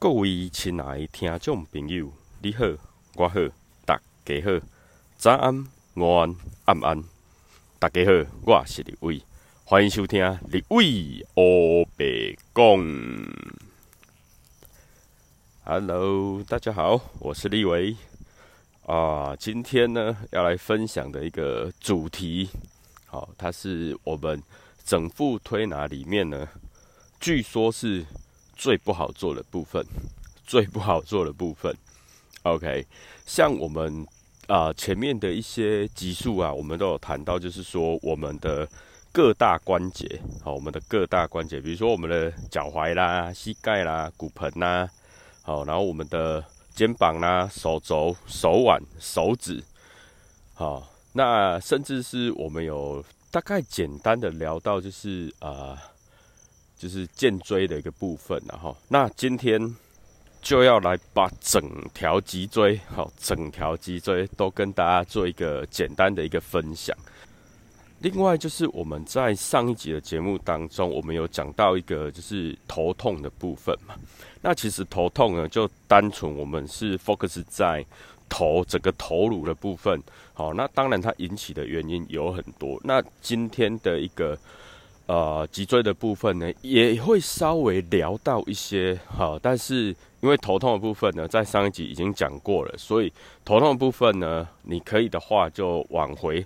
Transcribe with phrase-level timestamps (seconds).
[0.00, 2.64] 各位亲爱的听众朋友，你好，
[3.16, 3.40] 我好，
[3.84, 4.64] 大家好，
[5.16, 6.36] 早安、午安、
[6.66, 7.02] 晚安，
[7.80, 8.12] 大家好，
[8.44, 9.20] 我是李伟，
[9.64, 12.64] 欢迎收听李伟欧白讲。
[15.64, 17.96] Hello，大家好，我是李伟
[18.86, 19.34] 啊。
[19.34, 22.48] 今天呢，要来分享的一个主题，
[23.06, 24.40] 好，它是我们
[24.84, 26.48] 整副推拿里面呢，
[27.18, 28.06] 据说是。
[28.58, 29.86] 最不好做的部分，
[30.44, 31.72] 最不好做的部分。
[32.42, 32.84] OK，
[33.24, 34.04] 像我们
[34.48, 38.68] 啊前面的一些集数啊，我们都有谈到，就是说我们的
[39.12, 44.88] 各大关节，好，我们的各大关节，比如说我们的脚踝啦、膝盖啦、骨盆呐，
[45.42, 46.44] 好，然后我们的
[46.74, 49.62] 肩膀啦、手肘、手腕、手指，
[50.54, 55.78] 好，那甚至是我们有大概简单的聊到，就是啊。
[56.78, 59.60] 就是肩椎的一个部分，然后那今天
[60.40, 61.60] 就要来把整
[61.92, 66.96] 条脊椎，好，整条脊椎都跟大家做一个简单的一个分享。
[67.98, 73.96] 另外就是我们在上一集的节目当中，我们有讲到一个就是头痛的部分嘛。
[74.40, 77.84] 那其实头痛呢，就单纯我们是 focus 在
[78.28, 80.00] 头整个头颅的部分，
[80.32, 82.80] 好，那当然它引起的原因有很多。
[82.84, 84.38] 那今天的一个。
[85.08, 89.86] 呃，脊椎的部分呢，也会稍微聊到一些哈，但是
[90.20, 93.10] 因为头痛的部分呢，在上一集已经讲过了，所以
[93.42, 96.44] 头痛的部分呢，你可以的话就往回，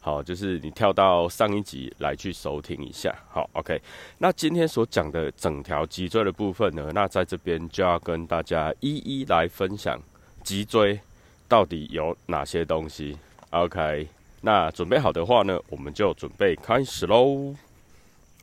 [0.00, 3.82] 好，就是你跳到上一集来去收听一下，好，OK。
[4.18, 10.00] 那今天所讲的整条脊椎的部分呢，那在这边就要跟大家一一来分享
[10.44, 11.00] 脊椎
[11.48, 13.18] 到底有哪些东西
[13.50, 14.06] ，OK。
[14.42, 17.52] 那准备好的话呢，我们就准备开始喽。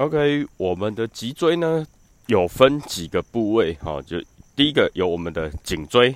[0.02, 1.86] OK，我们的脊椎呢
[2.26, 4.20] 有分几个部位哈，就
[4.56, 6.16] 第一个有我们的颈椎，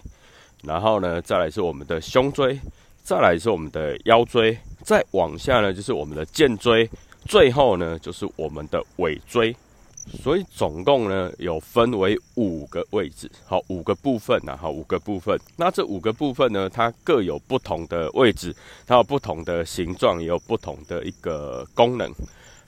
[0.64, 2.60] 然后呢再来是我们的胸椎，
[3.04, 6.90] 再来是我们的腰椎，再往下呢就是我们的肩椎，
[7.26, 9.56] 最后呢就是我们的尾椎。
[10.24, 15.40] 所以总共呢有分为五个位置，好五个部分呐，好五个部分。
[15.58, 18.52] 那这五个部分呢，它各有不同的位置，
[18.88, 22.12] 它有不同的形状，也有不同的一个功能。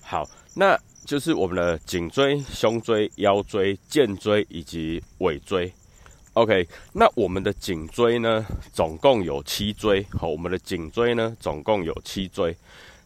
[0.03, 0.79] 好，那。
[1.07, 5.71] 就是我们的颈椎、胸椎、腰椎、肩椎以及尾椎。
[6.33, 10.05] OK，那我们的颈椎呢，总共有七椎。
[10.11, 12.53] 好，我们的颈椎呢，总共有七椎。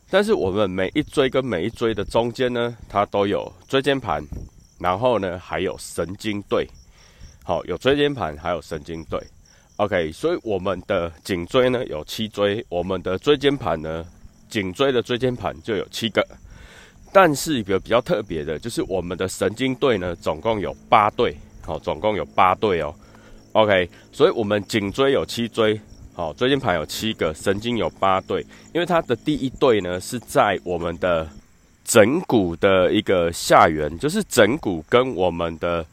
[0.09, 4.25] 但是我们每一椎跟每一椎的中间呢，它都有椎间盘，
[4.79, 6.67] 然后呢还有神经对。
[7.43, 9.21] 好，有椎间盘，还有神经对。
[9.75, 14.03] OK，所以我们的颈椎呢有七椎，我们的椎间盘呢，
[14.49, 16.25] 颈椎的椎间盘就有七个。
[17.13, 22.93] 但是一个比较特别的，就是我们的神经对呢，总共有八对，好，总共有八对哦。
[23.51, 25.79] OK，所以我们颈椎有七椎，
[26.13, 28.41] 好，椎间盘有七个，神经有八对。
[28.73, 31.27] 因为它的第一对呢是在我们的
[31.83, 35.85] 枕骨的一个下缘，就是枕骨跟我们的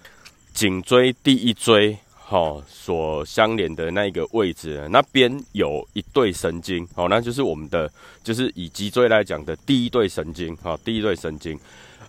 [0.52, 1.98] 颈椎第一椎。
[2.30, 7.90] 好，所相连的那一个位置，那边有一对神经，好，那就是我们的，
[8.22, 11.58] 就是以脊椎来讲的第一对神经，好，第一对神经。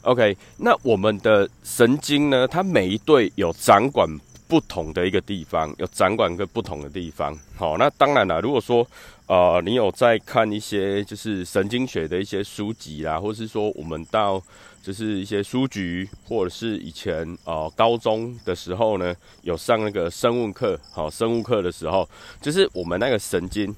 [0.02, 4.06] OK，那我们的神经呢，它每一对有掌管
[4.46, 7.34] 不同的一个地方，有掌管个不同的地方。
[7.56, 8.86] 好，那当然了，如果说。
[9.30, 14.41] 呃，你有在看一些就是神经学的一些书籍啦，或是说我们到
[14.89, 22.09] 就是一些书局，或者是以前呃高中的时候呢，有上那个生物课，好生物课的时候，
[22.41, 23.72] 就是我们那个神经，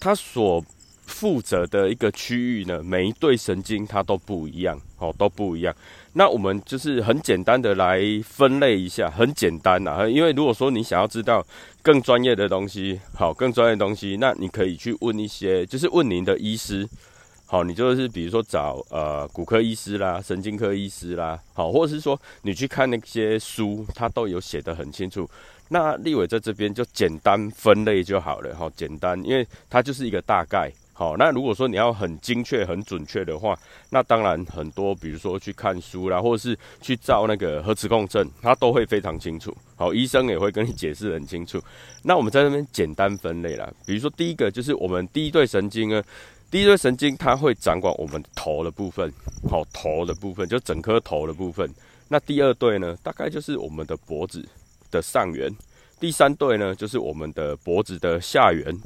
[0.00, 0.60] 它所
[1.06, 5.72] 负责的一个区域呢，每一对神经它都不一样，哦都不一样。
[6.14, 10.08] 那我们就是很简单的来分类一下，很简单呐。
[10.08, 11.46] 因为如果说你想要知道
[11.80, 16.88] 更专业的东西，好，更专业的东西，那你可以去问一些，就是问您的医师，
[17.50, 25.28] 好，你就是比如说找呃骨科医师啦、神经科医师啦，好，或者是说你去看那些书，它都有写得很清楚。
[25.70, 30.70] 那立伟在这边就简单分类就好了，好，简单，因为它就是一个大概。
[30.92, 33.58] 好，那如果说你要很精确、很准确的话，
[33.88, 39.52] 那当然很多，比如说去看书啦，或者是去照那个核磁共振，它都会非常清楚。
[39.74, 41.60] 好，医生也会跟你解释很清楚。
[42.04, 46.02] 那我们在这边简单分类啦，比如说第一个就是我们第一对神经呢，
[46.50, 49.12] 第一对神经它会掌管我们头的部分，
[49.48, 51.72] 好，头的部分就整颗头的部分。
[52.08, 54.46] 那第二对呢，大概就是我们的脖子
[54.90, 55.50] 的上缘，
[56.00, 58.76] 第三对呢就是我们的脖子的下缘，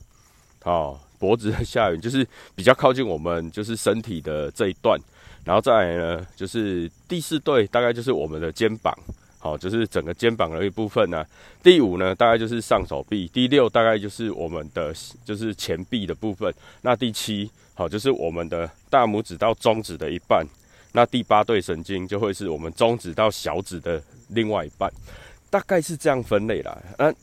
[0.63, 1.01] 好。
[1.17, 5.01] 脖子的下缘就是比较靠近我们，就是身体的这一段，
[5.43, 8.93] 然后再来呢，就是第四对大概就是我们的肩膀，
[9.45, 11.23] 好，就是整个肩膀的一部分呢。
[11.63, 13.29] 第五呢，大概就是上手臂。
[13.29, 14.91] 第六大概就是我们的
[15.23, 16.51] 就是前臂的部分。
[16.81, 20.47] 那第七，好，就是我们的大拇指到中指的一半。
[20.93, 24.91] 那第八对神经就会是我们中指到小指的另外一半，
[25.51, 26.83] 大概是这样分类啦。
[26.99, 27.15] 那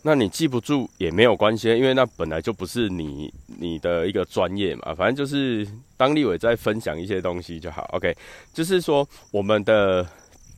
[0.00, 4.94] 那你记不住也没有关系，因为那本来就不是你你的一个专业嘛。
[4.94, 5.68] 反正就是
[5.98, 7.86] 当立伟在分享一些东西就好。
[7.92, 8.16] OK，
[8.54, 10.06] 就是说我们的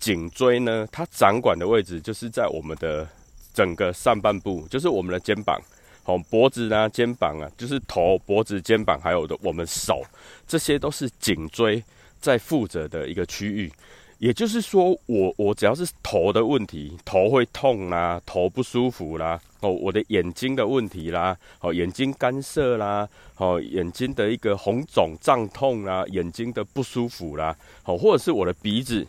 [0.00, 3.06] 颈椎呢，它掌管的位置就是在我们的
[3.54, 5.60] 整个上半部，就是我们的肩膀、
[6.02, 10.02] 好脖子啊、肩膀啊，就是头、脖子、肩膀，还有的我们手，
[10.48, 11.80] 这些都是颈椎。
[12.20, 13.72] 在负责的一个区域，
[14.18, 23.08] 也就是说，我我只要是头的问题，头会痛啦，头不舒服啦，哦，我的眼睛的问题啦，哦，眼睛干涩啦，
[23.38, 29.06] 哦，眼睛的一个红肿胀痛啦，眼睛的不舒服啦，好，或者是我的鼻子，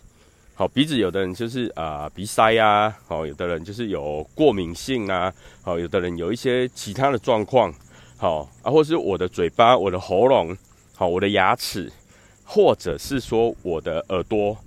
[0.53, 7.74] 好，鼻子有的人就是啊鼻塞呀，好，有的人就是有过敏性啊，好，有的人有一些其他的状况，
[8.18, 10.56] 好啊，或是我的嘴巴、我的喉咙，
[10.95, 11.92] 好，我的牙齿。
[12.53, 14.57] 或者是说我的耳朵，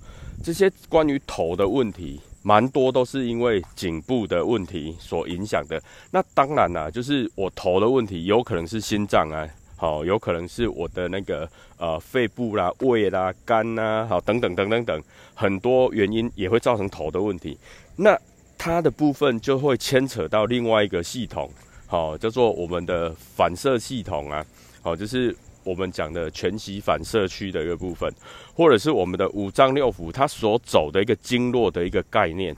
[0.43, 5.79] 这些关于头的问题，蛮多都是因为颈部的问题所影响的。
[6.11, 11.49] 那当然啦，就是我头的问题，有可能是心脏啊，好，有可能是我的那个
[11.79, 15.03] 呃肺部啦、胃啦、肝呐，好，等等等等等，
[15.35, 17.59] 很多原因也会造成头的问题。
[17.97, 18.19] 那
[18.57, 21.51] 它的部分就会牵扯到另外一个系统，
[21.87, 24.45] 好，叫做我们的反射系统啊，
[24.83, 25.35] 好，就是。
[25.65, 28.13] 我们讲的全息反射区的一个部分，
[28.55, 32.55] 或者是我们的五脏六腑它所走的一个经络的一个概念，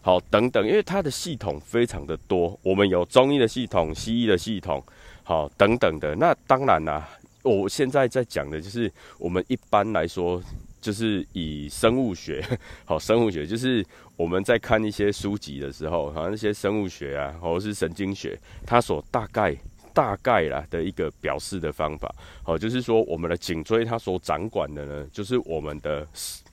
[0.00, 4.82] 好等等，因为它的系统非常的多，我们有中医的系统、西医的系统，
[5.26, 6.14] 好等等的。
[6.14, 7.06] 那当然啦，
[7.42, 10.40] 我现在在讲的就是我们一般来说，
[10.80, 12.42] 就是以生物学，
[12.86, 13.84] 好生物学就是
[14.16, 19.54] 我们在看一些书籍的时候，好像那些生物学啊，或者是神经学，它所大概。
[19.96, 26.06] 大概啦的一个表示的方法，好，就是说我们的颈椎它所掌管的呢，就是我们的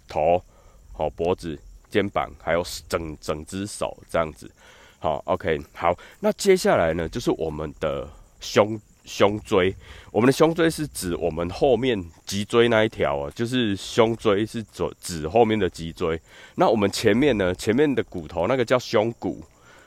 [0.07, 0.41] 头、
[0.93, 1.59] 好脖子、
[1.89, 4.49] 肩膀，还有整整只手这样子。
[4.97, 8.07] 好，OK，好，那接下来呢，就是我们的
[8.43, 9.73] 胸胸椎。
[10.11, 16.21] 我们的胸椎是指我们后面脊椎那一条啊，就是胸椎是指指后面的脊椎。
[16.55, 19.41] 那我们前面呢，前面的骨头那个叫胸骨。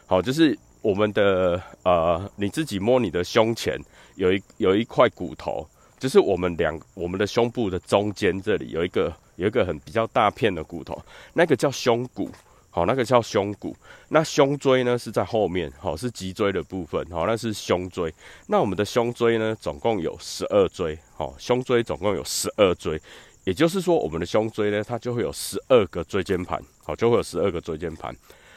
[0.07, 0.59] 好，就是。
[0.83, 3.77] 我们的呃，你自己摸你的胸前
[4.15, 5.67] 有一有一块骨头，
[5.99, 10.97] 就是我们两我们的胸部的中间这里有一个有一个很比较大片的骨头，
[11.33, 12.31] 那个叫胸骨，
[12.77, 13.75] 好，那个叫胸骨。
[14.11, 18.13] 那胸椎呢是在后面，好，是脊椎的部分，好，那是胸椎。
[18.49, 23.01] 那我们的胸椎呢，总共有十二椎，好，胸椎总共有十二椎，
[23.45, 28.15] 也就是说，我们的胸椎呢，它就会有十二个椎间盘，好，就会有十二个椎间盘，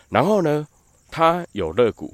[0.10, 0.68] 然后呢。
[1.12, 2.14] 它有肋骨，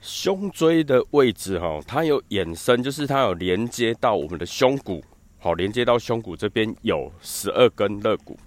[0.00, 5.04] 胸椎的位置哈，它有衍生，就是它有连接到我们的胸骨，
[5.38, 8.38] 好，连接到胸骨这边有十二根肋骨，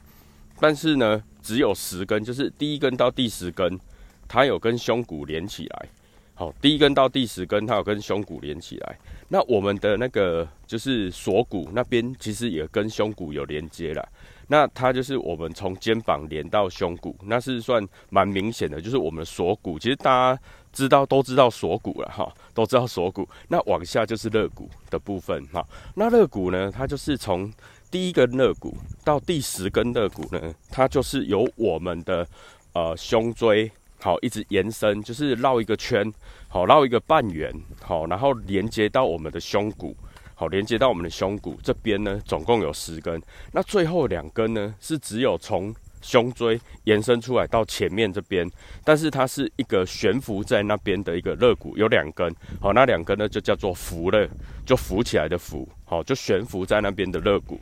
[0.59, 3.79] 但是呢，只有十根，就是第一根到第十根，
[4.27, 5.89] 它有跟胸骨连起来，
[6.33, 8.97] 好，第一根到第十根，它有跟胸骨连起来。
[9.27, 14.03] 那我们的那个就是锁骨那边，其实也跟胸骨有连接了。
[14.47, 19.77] 那它就是我们从肩膀连到胸骨，那是算蛮明显的，就是我们锁骨。
[19.77, 20.41] 其实大家
[20.71, 23.27] 知道都知道锁骨了哈，都知道锁骨。
[23.47, 25.63] 那往下就是肋骨的部分哈。
[25.95, 27.51] 那肋骨呢，它就是从
[27.95, 28.75] 第一根肋骨
[29.05, 32.27] 到第十根肋骨呢，它就是由我们的
[32.73, 33.71] 呃胸椎
[34.01, 36.13] 好一直延伸，就是绕一个圈，
[36.49, 37.49] 好绕一个半圆，
[37.81, 39.95] 好然后连接到我们的胸骨。
[40.33, 43.21] 好，连接到我们的胸骨这边呢，总共有十根。
[43.53, 45.73] 那最后两根呢，是只有从
[46.05, 48.47] 胸椎延伸出来到前面这边，
[48.83, 52.31] 但是它是一个悬浮在那边的一个肋骨，有两根。
[52.61, 54.29] 好，那两根呢就叫做浮肋，
[54.63, 55.67] 就浮起来的浮。
[55.83, 57.59] 好，就悬浮在那边的肋骨。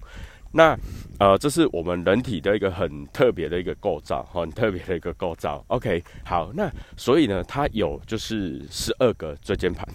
[0.51, 0.77] 那
[1.19, 5.63] 呃，这是我们人体的一个很特别的一个构造，很特别的一个构造。
[5.67, 9.87] OK，好，那所以呢，它有就是十二个椎间盘，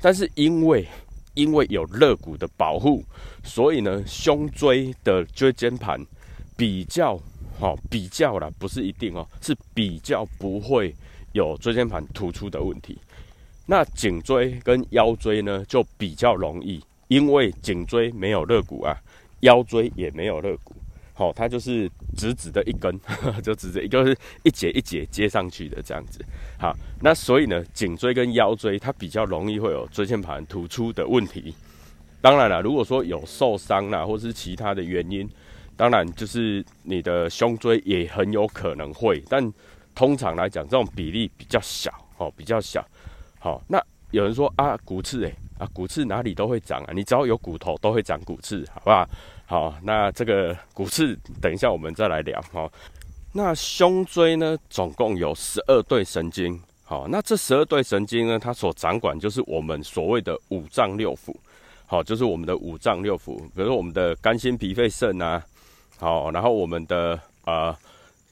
[0.00, 0.84] 但是因为
[1.34, 3.04] 因为有肋骨的保护，
[3.44, 6.04] 所以呢，胸椎的椎间盘
[6.56, 7.18] 比较
[7.58, 10.94] 好，比较啦，不是一定哦，是比较不会
[11.32, 12.96] 有椎间盘突出的问题。
[13.66, 18.96] 那颈椎跟腰椎呢，就比较容易，因为颈椎没有肋骨啊，
[19.40, 20.74] 腰椎也没有肋骨。
[21.12, 22.96] 好，它就是直直的一根，
[23.42, 26.24] 就直直，就是一节一节接上去的这样子。
[26.60, 26.72] 好，
[27.02, 31.52] 那所以呢，颈椎跟腰椎它比较容易会有椎间盘突出的问题。
[32.20, 35.28] 当然了，如果说有受伤啦，或是其他的原因，
[35.78, 39.22] 当然就是你的胸椎也很有可能会。
[39.30, 39.40] 但
[39.94, 42.84] 通常来讲，这种比例比较小，哦，比较小。
[43.38, 43.80] 好，那
[44.10, 49.08] 有人说啊，骨刺诶，啊，骨刺哪里都会长啊，你只要有骨头都会长骨刺，好不好？
[49.46, 52.70] 好，那这个骨刺，等一下我们再来聊哈。
[53.32, 56.60] 那胸椎呢，总共有十二对神经。
[56.84, 61.34] 好，那这十二对神经呢，它所掌管就是我们所谓的五脏六腑。
[61.86, 65.42] 好，就是我们的五脏六腑，比如说我们的肝、心、脾、肺、肾啊。
[65.98, 67.76] 好，然后我们的呃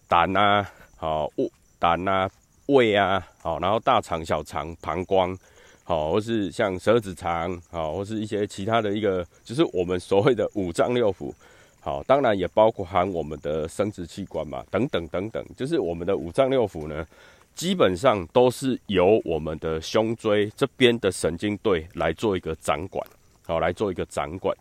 [0.09, 2.31] 胆啊，好胃胆啊，
[2.67, 5.37] 胃啊，好，然后大肠、小肠、膀胱，
[5.83, 11.33] 好，或是像十二指肠，好，或是一些其他的一个，就是我们所谓的五脏六腑。
[11.81, 17.07] 好，当然也包括含我们的生殖器官嘛，等等等等，就是我们的五脏六腑呢，
[17.55, 23.05] 基本上都是由我们的胸椎这边的神经对来做一个掌管，
[23.45, 24.57] 好，来做一个掌管。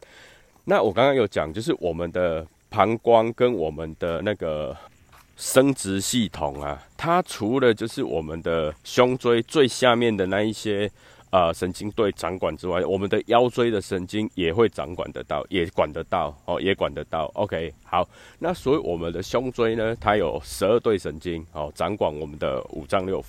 [0.64, 2.46] 那我刚刚有讲，就是我们的
[2.76, 4.76] 膀胱跟我们的那个
[5.38, 10.92] 生殖系统啊，它除了就是我们的胸椎最下面的那一些。
[11.32, 17.26] 啊，神经对掌管之外，我们的腰椎的神经也会掌管得到，也管得到哦，也管得到。
[17.34, 18.08] OK，好，
[18.40, 23.26] 那所以我们的胸椎呢，它有十二对神经哦，掌管我们的五脏六腑。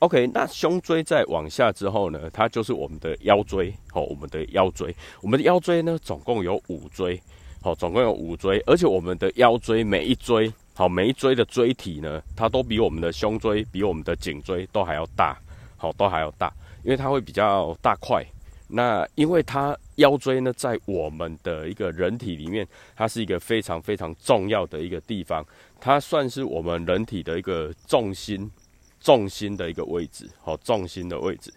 [0.00, 7.18] OK，那胸椎再往下之后呢，它就是我们的腰椎哦，我们的腰椎，我们的腰椎呢，总共有五椎，
[7.60, 15.36] 好，总共有五椎，而且我们的腰椎每一椎，好，每一椎的椎体呢，它都比我们的胸椎、比我们的颈椎都还要大，
[15.76, 16.52] 好，都还要大。
[16.84, 18.24] 因为它会比较大块，
[18.68, 25.44] 那因为它腰椎呢，在我们的一个人体里面，它是一个非常非常重要的一个地方，
[25.80, 28.48] 它算是我们人体的一个重心
[29.00, 31.52] 重心的一个位置，好，重心的位置。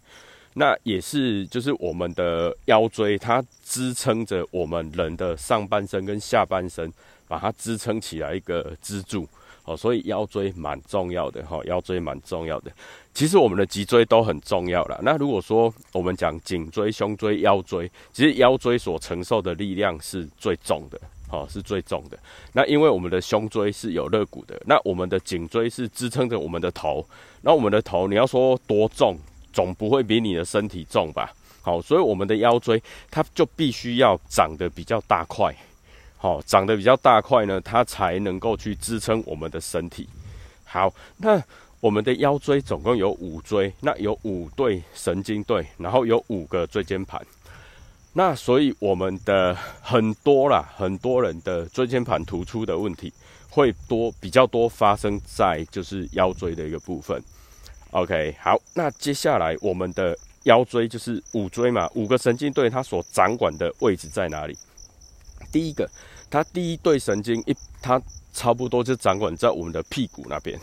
[0.53, 6.91] 那也是就是我们的腰椎，它支撑着我们人的上半身跟下半身，
[7.27, 9.27] 把它支撑起来一个支柱。
[9.63, 12.71] 哦，所以腰椎蛮重要的哈，腰椎蛮重要的。
[13.13, 14.99] 其实我们的脊椎都很重要了。
[15.03, 22.17] 那如果说我们讲颈椎、胸椎、腰椎，其实腰椎所承受的力量是最重的，哦，是最重的。
[22.53, 27.05] 那因为我们的胸椎是有肋骨的，那我们的颈椎是支撑着我们的头。
[27.43, 29.15] 那我们的头，你要说多重，
[29.53, 31.33] 总不会比你的身体重吧？
[31.61, 35.55] 好，所以我们的腰椎它就必须要长得比较大块。
[36.17, 40.07] 好，长得比较大块呢，它才能够去支撑我们的身体。
[40.63, 41.41] 好，那
[41.79, 47.19] 我们的腰椎总共有五椎，那有五对神经对，然后有五个椎间盘。
[48.13, 53.11] 那所以我们的很多啦，很多人的椎间盘突出的问题
[53.49, 57.21] 会多比较多发生在就是腰椎的一个部分。
[57.91, 64.57] OK，好，那接下来我们的腰椎就是五椎嘛，五个神经对它所掌管的位置在哪里？
[65.51, 65.89] 第一个，
[66.29, 70.57] 它第一对神经一，它差不多就掌管在我们的屁股那边。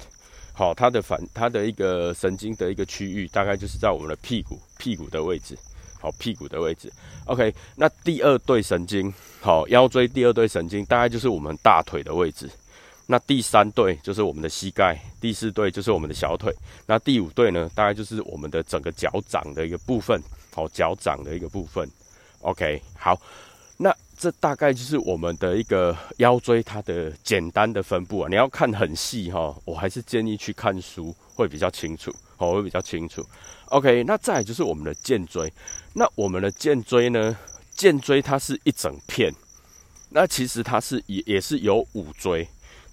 [0.54, 5.54] 好，它的反它的一个神经的一个区域，大概就是在我们的屁股屁股的位置。
[6.00, 6.90] 好，屁股的位置。
[7.26, 12.48] OK，那第二对神经，好，腰椎第二对神经，大概就是我们大腿的位置。
[13.10, 16.54] 那第三对就是我们的膝盖，第四对就是我们的小腿。
[16.86, 20.22] 那第五对呢，大概就是我们的整个脚掌的一个部分。
[20.54, 21.90] 好，脚掌的一个部分。
[22.42, 23.18] OK，好。
[23.80, 33.24] 那这大概就是我们的一个腰椎它的简单的分布啊，你要看很细哈，我还是建议去看书会比较清楚，哦会比较清楚。
[33.66, 35.50] OK，那再就是我们的肩椎，
[35.92, 37.36] 那我们的肩椎呢，
[37.70, 39.32] 肩椎它是一整片，
[40.10, 42.48] 那其实它是也也是有五椎，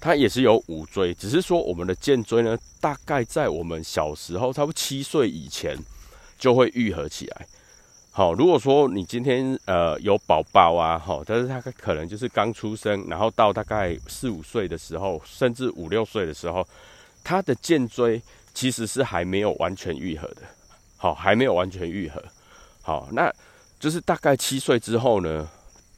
[0.05, 5.75] 它也是有五椎，只是说我们的剑椎呢，大概在我们小时候差不多七岁以前
[6.37, 7.47] 就会愈合起来。
[8.11, 16.63] 好，如果说你今天呃有宝宝啊，好，但是他可能就是刚出生，然后到大概四五岁的时候，甚至五六岁的时候，
[17.23, 18.21] 他的剑椎
[18.53, 20.43] 其实是还没有完全愈合的，
[20.97, 22.23] 好，还没有完全愈合。
[22.83, 23.33] 好，那
[23.79, 25.49] 就是大概七岁之后呢，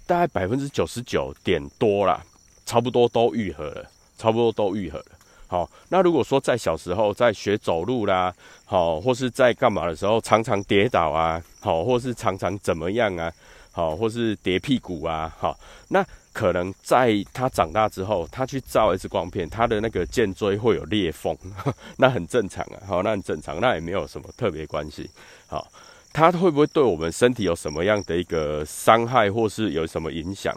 [0.06, 2.24] 大概百分之九十九点多啦，
[2.66, 5.06] 差不多都愈合了，差不多都愈合了。
[5.50, 8.34] 好，那如果说在小时候在学走路啦，
[8.66, 13.32] 好，或是在干嘛的时候常常跌倒啊，好，或是常常怎么样啊，
[13.72, 15.58] 好，或是跌屁股啊，好，
[15.88, 21.34] 那可能在他长大之后，他去照 X 光片，他的那个肩椎会有裂缝，
[21.96, 25.10] 那很正常啊，好，那很正常，那也没有什么特别关系，
[25.48, 25.66] 好，
[26.12, 30.54] 他会不会对我们身体有什么样的一个伤害，或是有什么影响？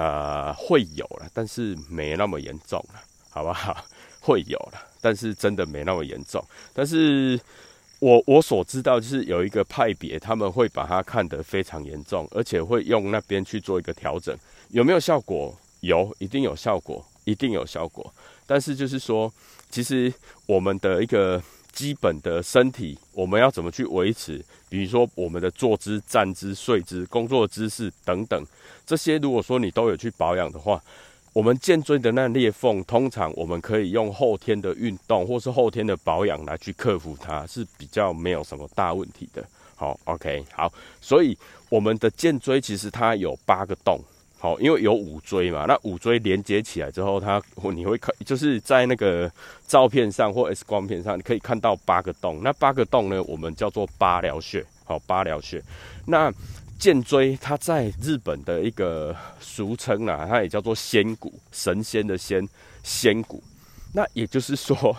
[0.00, 3.00] 呃，会有了，但是没那么严重了。
[3.32, 3.84] 好不好？
[4.20, 6.42] 会有了，但是真的没那么严重。
[6.72, 7.38] 但是
[8.00, 14.36] 我我所知道，就是有一个派别，他们会把它看得非常严重，而且会用那边去做一个调整。
[14.70, 15.56] 有没有效果？
[15.80, 18.12] 有，一定有效果，一定有效果。
[18.46, 19.32] 但是就是说，
[19.70, 20.12] 其实
[20.46, 21.40] 我们的一个
[21.72, 24.44] 基本的身体，我们要怎么去维持？
[24.70, 28.42] 比如说我们的坐姿、站姿、睡姿、工作姿势等等，
[28.86, 30.82] 这些如果说你都有去保养的话，
[31.32, 39.44] 我们肩椎的那裂缝，通常我们可以用后天的运动或是后天的保养来去克服它，是比较没有什么大问题的。
[39.76, 41.36] 好，OK，好，所以
[41.68, 44.00] 我们的肩椎其实它有八个洞。
[44.42, 47.40] 好，因为有五椎嘛，那五椎连接起来之后，它
[47.74, 49.30] 你会看，就是在那个
[49.66, 52.40] 照片上或 X 光片上，你可以看到八个洞。
[52.42, 54.64] 那八个洞呢，我们叫做八髎穴。
[54.84, 55.62] 好，八髎穴。
[56.06, 56.32] 那
[56.78, 62.42] 剑椎它在日本的一个俗称啊，它也叫做仙骨，神仙的仙，
[62.82, 63.42] 仙骨。
[63.92, 64.96] 那也就是说，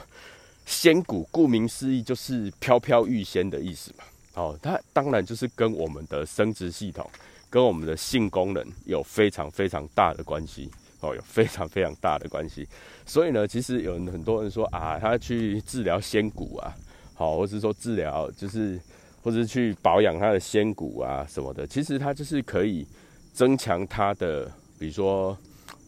[0.67, 4.03] 仙骨顾名思义就是飘飘欲仙的意思嘛。
[4.33, 7.09] 好，它当然就是跟我们的生殖系统。
[7.51, 12.65] 跟我们的性功能有非常非常大的关系哦，有非常非常大的关系。
[13.05, 16.73] 所以呢，其实有很多人说啊，他去治疗仙骨啊，
[17.13, 18.79] 好，或是说治疗就是，
[19.21, 22.87] 或是去保养他的仙骨啊什么的，其实他就是可以
[23.33, 25.37] 增强他的，比如说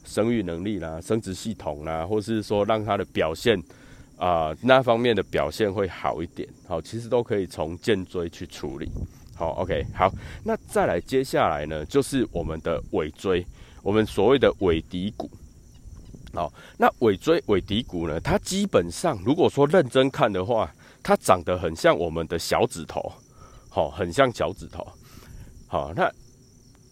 [0.03, 3.58] 生育能力啦、生殖系统啦，或是说让他的表现
[4.17, 6.50] 啊那方面的表现会好一点。
[6.67, 8.89] 好，其实都可以从肩椎去处理。
[9.36, 10.12] 好，OK，好，
[10.44, 13.44] 那再来，接下来呢，就是我们的尾椎，
[13.82, 15.30] 我们所谓的尾骶骨。
[16.34, 20.72] 好，那尾椎、尾骶骨呢，它基本上如果说认真看的话，
[21.02, 23.12] 它长得很像我们的小指头，
[23.70, 24.88] 好，很像脚趾头。
[25.68, 26.12] 好，那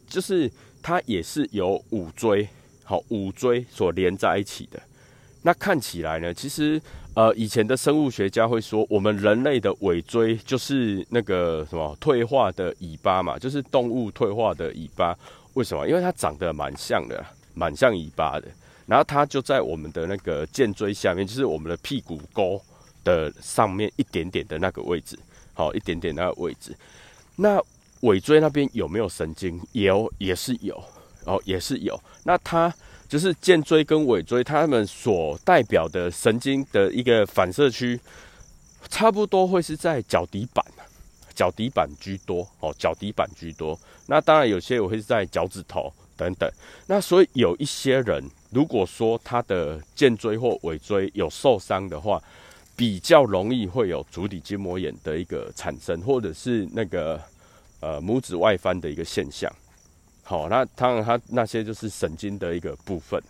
[0.07, 2.49] 就是它也是由五椎，
[2.83, 4.81] 好，五椎所连在一起的。
[5.43, 6.81] 那看起来呢，其实。
[7.13, 15.13] 呃，以前的生物学家会说，我们人类的尾椎就是那个什么退化的尾巴嘛，就是动物退化的尾巴。
[15.55, 15.85] 为什么？
[15.85, 17.21] 因为它长得蛮像的，
[17.53, 18.47] 蛮像尾巴的。
[18.85, 22.61] 然后它就在我们的那个肩椎下面，就是我们的屁股沟
[23.03, 25.19] 的上面一点点的那个位置，
[25.53, 26.73] 好，一点点那个位置。
[27.35, 27.61] 那
[28.01, 29.59] 尾椎那边有没有神经？
[29.73, 30.81] 有，也是有，
[31.25, 32.01] 哦，也是有。
[32.23, 32.73] 那它。
[33.11, 37.99] 就是肩椎跟尾椎，它们所代表的神经的一个反射区，
[38.87, 40.65] 差不多会是在脚底板，
[41.35, 43.77] 脚底板居多哦，脚底板居多。
[44.07, 46.49] 那当然有些我会是在脚趾头等等。
[46.87, 52.17] 那所以有一些人，如果说他的肩椎或尾椎有受伤的话，
[52.77, 57.19] 比较容易会有足底筋膜炎的一个产生，或者是那个
[57.81, 59.51] 呃拇指外翻的一个现象。
[60.31, 63.21] 好，那当然，它那些就是神经的一个部分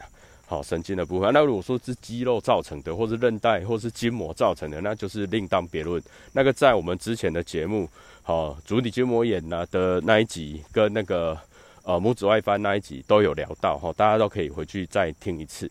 [0.46, 1.34] 好，神经的部分。
[1.34, 6.00] 那如果说是肌肉造成的，或是韧带，或是筋膜造成的，那就是另当别论。
[6.32, 7.90] 那个在我们之前的节目，
[8.22, 11.36] 好，足底筋膜炎呢的那一集，跟那个
[11.82, 15.68] 呃拇指外翻那一集都有聊到哈，大家都可以回去再听一次。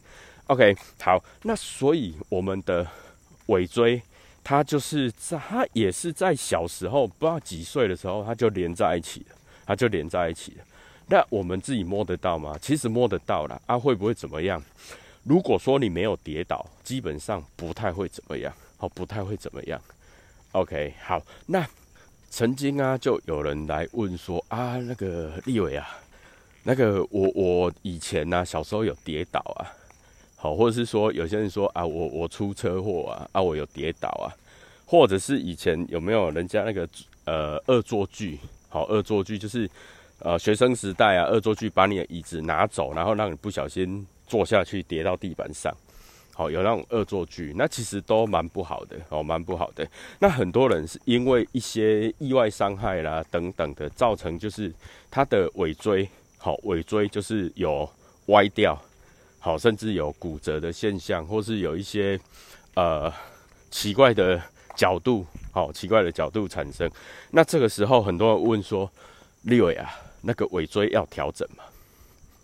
[0.48, 2.84] OK，好，那所以我们的
[3.46, 4.02] 尾椎，
[4.42, 10.64] 它就是在它也是在小时候不知道几岁的时候，它就连在一起了，它就连在一起了。
[11.10, 12.56] 那我们自己摸得到吗？
[12.62, 14.62] 其实摸得到了啊，会不会怎么样？
[15.24, 19.80] 如果说你没有跌倒，基本上不太会怎么样，好，不太会怎么样。
[20.52, 21.66] OK，好，那
[22.30, 25.98] 曾经啊，就有人来问说啊，那个立伟啊，
[26.62, 29.66] 那个我我以前呢，小时候有跌倒啊，
[30.36, 34.30] 好，或者是说有些人说啊，我我出车祸啊，啊，我有跌倒啊，
[34.86, 36.88] 或者是以前有没有人家那个
[37.24, 39.68] 呃恶作剧，好，恶作剧就是。
[40.22, 45.74] 呃，学生时代啊，恶作剧把你的椅子拿走，然后让你不小心坐下去跌到地板上，
[46.34, 49.88] 好，有那种恶作剧，那其实都蛮不好的，哦，蛮不好的。
[50.18, 54.70] 那很多人是因为一些意外伤害啦等等的，造成就是
[55.10, 56.06] 他的尾椎，
[56.36, 57.88] 好，尾椎就是有
[58.26, 58.78] 歪掉，
[59.38, 62.20] 好，甚至有骨折的现象，或是有一些
[62.74, 63.10] 呃
[63.70, 64.38] 奇怪的
[64.76, 66.90] 角度，好，奇怪的角度产生。
[67.30, 68.90] 那这个时候，很多人问说，
[69.44, 69.90] 立伟啊。
[70.22, 71.64] 那个尾椎要调整嘛？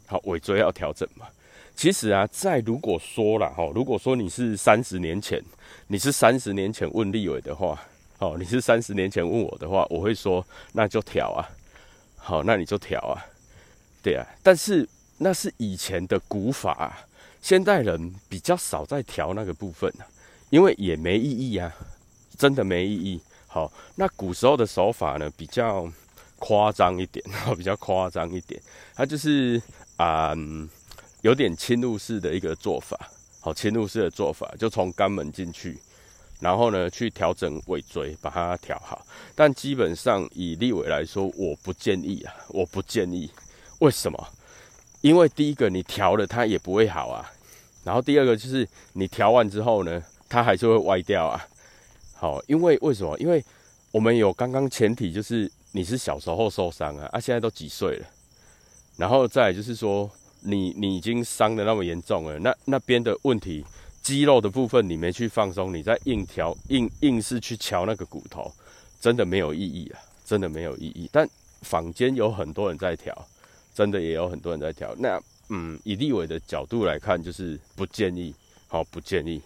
[0.06, 1.26] 好，尾椎要调整嘛？
[1.74, 5.42] 其实啊，在如果说了哈，如果说你是三十年前，
[5.88, 7.78] 你是三十年前问立伟的话，
[8.18, 11.44] 哦，你是三十年前问我的话，我会说那就调啊，
[12.16, 13.20] 好，那你就调啊，
[14.02, 14.24] 对啊。
[14.42, 16.96] 但是那是以前的古法，
[17.42, 20.06] 现代人比较少在调那个部分啊，
[20.48, 21.70] 因为也没意义啊，
[22.38, 23.20] 真的没意义。
[23.46, 25.90] 好，那古时候的手法呢，比较。
[26.38, 27.24] 夸张一点，
[27.56, 28.60] 比较夸张一点，
[28.94, 29.60] 它就是
[29.96, 30.34] 啊，
[31.22, 32.98] 有点侵入式的一个做法，
[33.40, 35.78] 好，侵入式的做法，就从肛门进去，
[36.40, 39.04] 然后呢，去调整尾椎，把它调好。
[39.34, 43.30] 但基本上以立伟来说，我不建议啊，我不建议。
[43.80, 44.28] 为什么？
[45.02, 47.30] 因为第一个，你调了它也不会好啊，
[47.84, 51.46] 然后第二个就是你调完之后呢，它还是会歪掉啊。
[52.14, 53.16] 好，因为为什么？
[53.18, 53.44] 因为
[53.92, 58.06] 我们有刚刚前提就是你是小时候受伤啊，啊，现在都几岁了，
[58.96, 60.10] 然后再就是说
[60.40, 63.62] 你你已经伤的那么严重了，那那边的问题
[64.02, 68.50] 肌肉的部分你没去放松，你在硬调硬硬是去敲那个骨头，
[68.98, 71.10] 真的没有意义啊，真的没有意义。
[71.12, 71.28] 但
[71.60, 73.14] 坊间有很多人在调，
[73.74, 74.94] 真的也有很多人在调。
[74.96, 78.34] 那嗯，以立委的角度来看，就是不建议，
[78.66, 79.42] 好不建议。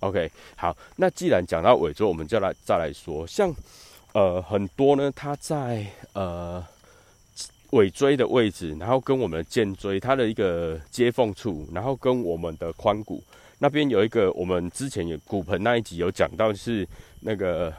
[0.00, 3.54] OK，好，那既然讲到尾椎，我们就来再来说，像
[4.16, 6.64] 呃很多呢，它在呃
[7.72, 13.22] 尾椎的位置，然后跟我们的肩椎它的一个接缝处，然后跟我们的髋骨
[13.58, 16.88] 那边有一个，我们之前有骨盆那一集有讲到是
[17.20, 17.70] 那个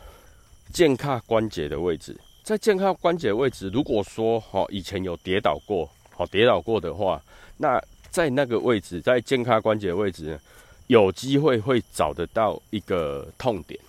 [0.71, 7.19] 健胯关节的位置，在健胯关节位置，如果说哈以前有跌倒过，好跌倒过的话，
[7.58, 10.39] 那在那个位置，在健胯关节位置呢？
[10.86, 13.80] 有机会会找得到一个痛点，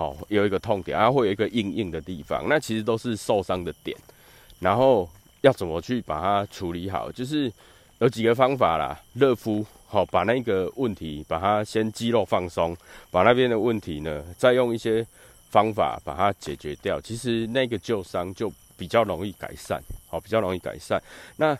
[0.00, 3.94] 好，有一个痛点，然后会有一个硬硬的地方，那其实都是受伤的点。
[4.58, 5.06] 然后
[5.42, 7.12] 要怎么去把它处理好？
[7.12, 7.52] 就是
[7.98, 12.74] 有几个方法啦，热敷，好，把那个问题把它先肌肉放松，
[13.10, 15.06] 把那边的问题呢，再用一些
[15.50, 16.98] 方法把它解决掉。
[16.98, 20.98] 其实那个旧伤就比较容易改善，好，比较容易改善。
[21.36, 21.54] 那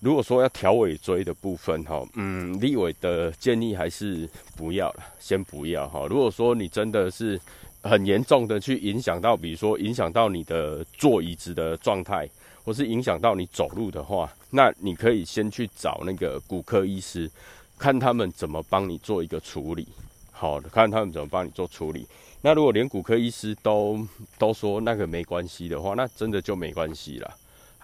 [0.00, 6.06] 如果说要调尾椎的部分，哈，嗯，立委的建议还是不要了，先不要哈。
[6.08, 7.40] 如果说你真的是
[7.82, 12.28] 很严重的去影响到，比如说影响到你的坐椅子的状态，
[12.62, 17.30] 或是影响到你走路的话，那你可以先去找那个骨科医师，
[17.78, 19.88] 看他们怎么帮你做一个处理，
[20.30, 22.06] 好，看他们怎么帮你做处理。
[22.42, 24.06] 那如果连骨科医师都
[24.38, 27.34] 都说那个没关系的话，那真的就没关系了。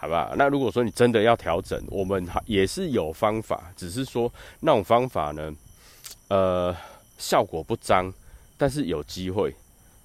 [0.03, 5.55] 好吧，那如果说你真的要调整，我们也是有方法，只是说那种方法呢，
[6.27, 6.77] 呃，
[7.19, 8.13] 效果不彰，
[8.59, 9.55] 但是有机会。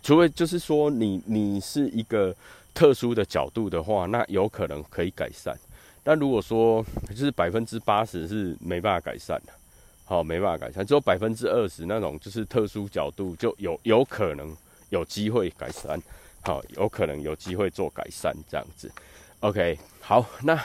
[0.03, 2.31] 除非就是说你你是一个
[2.75, 5.57] 特殊的角度的话，那有可能可以改善。
[6.03, 9.53] 但如果说就是百分之八十是没办法改善的，
[10.05, 14.55] 好，没办法改善，只有百分之二十那种就是特殊角度就有有可能
[14.89, 15.99] 有机会改善，
[16.41, 18.91] 好，有可能有机会做改善这样子。
[19.41, 20.59] OK，好，那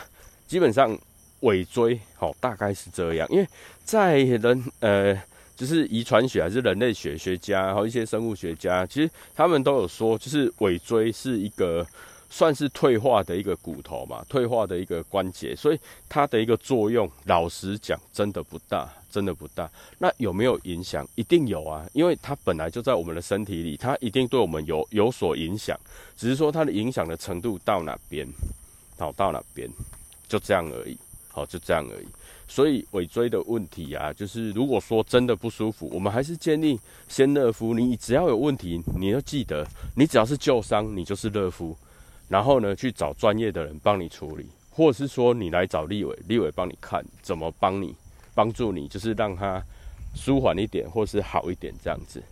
[0.47, 0.99] 基本上
[1.41, 3.47] 尾椎好大概是这样，因为
[3.85, 5.15] 在人呃，
[5.55, 11.87] 就是遗传学还是人类学学家，然后一些生物学家，其实他们都有说，就是尾椎是一个
[12.31, 19.71] 算是退化的一个骨头嘛，退化的一个关节，所以它的一个作用，老实讲真的不大，真的不大。
[19.99, 21.07] 那有没有影响？
[21.15, 25.79] 一定有啊，因为它本来就在我们的身体里，它一定对我们有有所影响，
[26.17, 28.27] 只是说它的影响的程度到哪边。
[29.03, 29.69] 好到哪边，
[30.29, 30.97] 就这样而已。
[31.29, 32.07] 好，就这样而已。
[32.47, 37.75] 所以尾椎的问题啊，就是如果说真的不舒服，我们还是建议先热敷。
[37.75, 41.77] 你只要有问题，你要记得，你只要是旧伤，你就是热敷。
[42.29, 47.95] 然后呢，去找专业的人帮你处理，或者是说你来找立伟，立伟帮你看怎么帮你
[48.35, 49.63] 帮助你，就是让他
[50.15, 52.23] 舒缓一点，或是好一点这样子。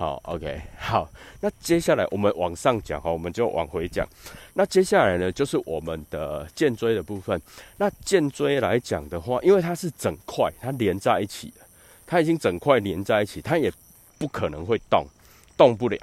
[0.00, 1.06] 好，OK， 好，
[1.42, 4.08] 那接下来我们往上讲哈，我们就往回讲。
[4.54, 7.38] 那接下来呢，就是我们的肩椎的部分。
[7.76, 11.60] 那肩椎来讲的话，因为它是整块，它连在一起的，
[12.06, 13.70] 它已经整块连在一起，它也
[14.16, 15.06] 不可能会动，
[15.54, 15.98] 动不了。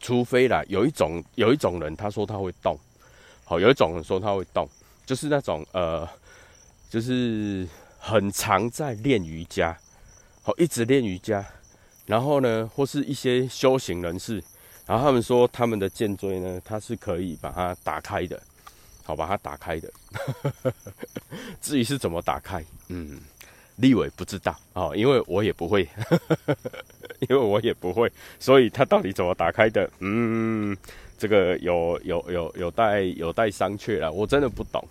[0.00, 2.74] 除非啦，有一种有一种人他说他会动，
[3.44, 4.66] 好，有一种人说他会动，
[5.04, 6.08] 就是那种呃，
[6.88, 9.76] 就是很常在练瑜伽，
[10.40, 11.44] 好，一直练瑜伽。
[12.08, 14.42] 然后呢，或是一些修行人士，
[14.86, 18.42] 然后他们说他们的肩椎呢，它是可以把它打开的，
[19.04, 19.92] 好，把它打开的。
[21.60, 23.20] 至于是怎么打开，嗯，
[23.76, 25.86] 立伟不知道哦，因为我也不会，
[27.28, 30.74] 因为我也不会，所以他到底怎么打开的，嗯，
[31.18, 34.82] 这个有有有有待有待商榷了，我真的不懂，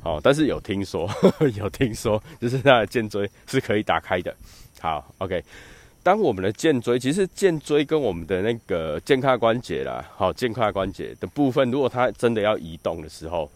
[0.00, 1.06] 好，但是有听说，
[1.54, 4.34] 有听说，就是他的肩椎是可以打开的，
[4.80, 5.44] 好，OK。
[6.02, 13.48] 当我们的肩椎，其实肩椎跟我们的那个肩胯关节啦，好，肩胯关节的部分，如果它真的要移动的时候，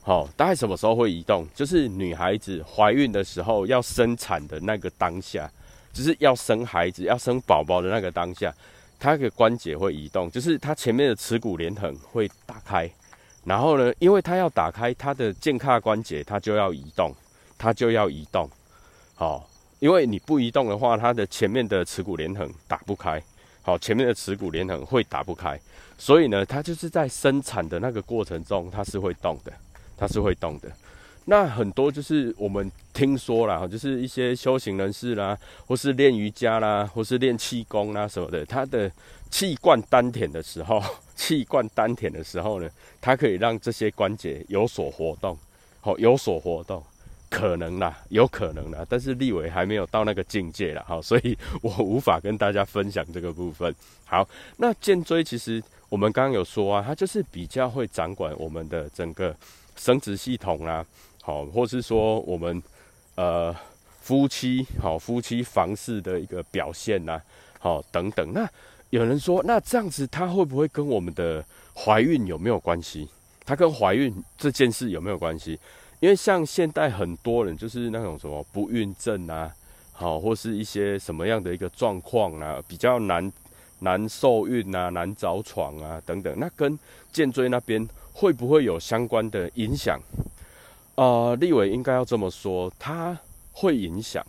[0.00, 1.44] 好，大概什么时候会移动？
[1.54, 5.50] 就是女孩子怀孕的时候要生产的那个当下，
[5.92, 8.54] 就是要生孩子、要生宝宝的那个当下，
[9.00, 12.88] 它的关节会移动，就是它前面的耻骨连横会打开，
[13.44, 17.12] 然后呢，因为它要打开它的肩胯关节，它就要移动，
[17.58, 18.48] 它就要移动，
[19.16, 19.48] 好。
[19.82, 23.20] 因为你不移动的话，它的前面的耻骨连横打不开，
[23.62, 25.60] 好，前面的耻骨连横会打不开，
[25.98, 29.52] 所以呢，它就是在生产的那个过程中，它是会动的，
[29.96, 30.70] 它是会动的。
[31.24, 38.88] 那很多就是我们听说啦，就是一些修行人士啦，或是练瑜伽啦，或是练气功啦什么的，他的
[39.32, 40.80] 气贯丹田的时候，
[41.16, 45.36] 气贯丹田的时候呢，它可以让这些关节有所活动，
[45.80, 46.80] 好有所活动，
[47.32, 53.74] 可能啦，有可能啦，但是立伟还没有到那个境界啦，哈， 所以我无法跟大家分享这个部分。
[54.04, 59.34] 好，那肩椎其实我们刚刚有说啊，它就是比较会掌管我们的整个
[59.76, 60.84] 生殖系统啦。
[61.22, 62.62] 好，或是说我们
[63.14, 63.56] 呃
[64.02, 67.18] 夫妻好夫妻房事的一个表现呐，
[67.58, 68.30] 好等等。
[68.34, 68.46] 那
[68.90, 71.42] 有人说，那这样子它会不会跟我们的
[71.74, 73.08] 怀孕有没有关系？
[73.46, 75.58] 它跟怀孕这件事有没有关系？
[76.02, 79.48] 因为像现代很多人就是那种什么不孕症啊，
[79.92, 83.32] 好或是一些什么样的一个状况啊，比较难
[83.78, 86.36] 难受孕啊，难着床啊等等。
[86.40, 86.76] 那跟
[87.12, 90.00] 颈椎那边会不会有相关的影响？
[90.96, 93.16] 呃，立伟应该要这么说，它
[93.52, 94.26] 会影响，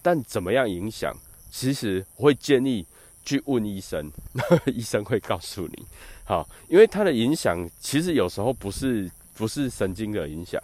[0.00, 1.14] 但怎么样影响？
[1.50, 2.86] 其实会建议
[3.22, 4.10] 去问医生，
[4.64, 5.84] 医生会告诉你。
[6.24, 10.58] 好，因为它的影响其实有时候不是不是神经的影响，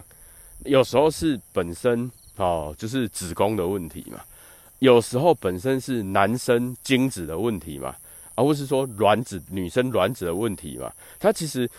[0.65, 4.19] 有时候是本身哦，就是子宫的问题嘛，
[4.79, 7.95] 有时候本身是男生精子的问题嘛，
[8.35, 11.69] 而不是说卵子女生卵子的问题嘛，它其实。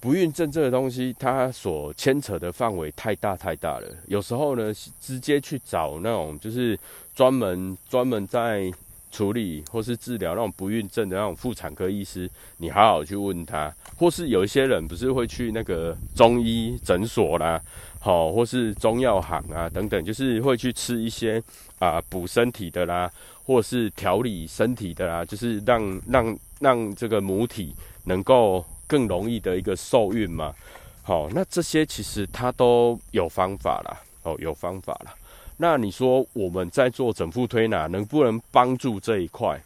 [0.00, 3.88] 不孕症这个东西，它所牵扯的范围太大太大了。
[4.06, 4.70] 有时候呢，
[5.00, 6.78] 直接去找那种就是
[7.14, 8.70] 专门专门在
[9.10, 13.74] 处理或是治疗那种不孕症的那种妇产科医师，你好好去问他。
[13.96, 17.58] 或是有一些人不是会去那个中医诊所啦，
[18.04, 21.42] 好，或是中药行啊等等，就是会去吃一些
[21.78, 23.10] 啊补身体的啦，
[23.44, 28.62] 或是调理身体的啦，就是让让让这个母体能够。
[28.86, 30.54] 更容易的一个受孕嘛，
[31.02, 35.14] 好，那这些其实它都有方法啦，哦，有方法啦。
[35.56, 39.58] 那你说我们在做整腹推拿，能不能帮助这一块？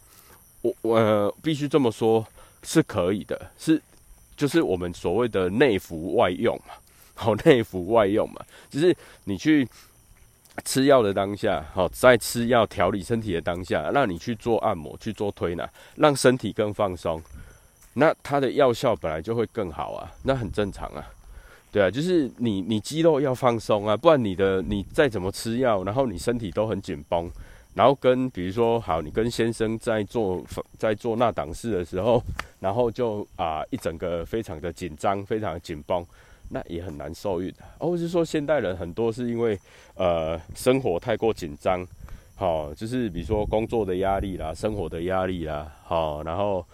[0.63, 2.25] 我我必须这么说，
[2.63, 3.83] 是可以的，是
[4.37, 6.75] 就是我们所谓的内服外用嘛，
[7.19, 9.69] 好，内服外用嘛，就是你去
[10.65, 17.21] 吃药的当下，好，在吃药调理身体的当下，让你去做按摩，去做推拿，让身体更放松。
[17.95, 21.05] 那它的药效本来就会更好啊，那很正常啊，
[21.73, 27.29] 对啊，就是你你肌肉要放松啊，不然你的你再怎么吃药，然后你身体都很紧绷，
[27.75, 30.45] 然后跟比如说好，你跟先生在做
[30.79, 32.23] 在做那档事的时候，
[32.61, 36.05] 然后就啊一整个非常的紧张，非常紧绷，
[36.51, 37.65] 那也很难受孕的。
[37.79, 39.59] 或者是说现代人很多是因为
[39.95, 41.87] 呃生活太过紧张，
[42.35, 46.65] 好，就是比如说工作的压力啦，生活的压力啦，好，然后。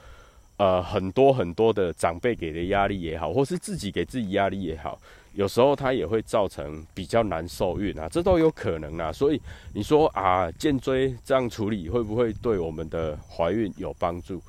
[0.56, 4.96] 呃，很多很多的长辈给的压力也好，或是自己给自己压力也好，
[5.32, 9.12] 有时候它也会造成比较难受孕啊，这都有可能啊。
[9.12, 14.40] 所以你说啊，颈椎这样处理会不会对我们的怀孕有帮助？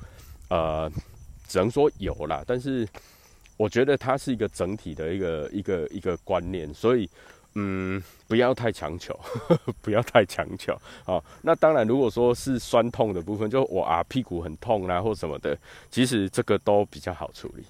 [0.48, 0.88] 呃，
[1.48, 2.86] 只能说有啦，但是
[3.56, 7.08] 我觉得它是一个整体的一个一个一个观念，所以。
[7.58, 9.18] 嗯，不要太强求，
[9.80, 10.78] 不要太强求。
[11.06, 15.56] 好，那当然，如果说是酸痛的部分，就我啊屁股很痛啦，或什么的，
[15.90, 17.64] 其实这个都比较好处理，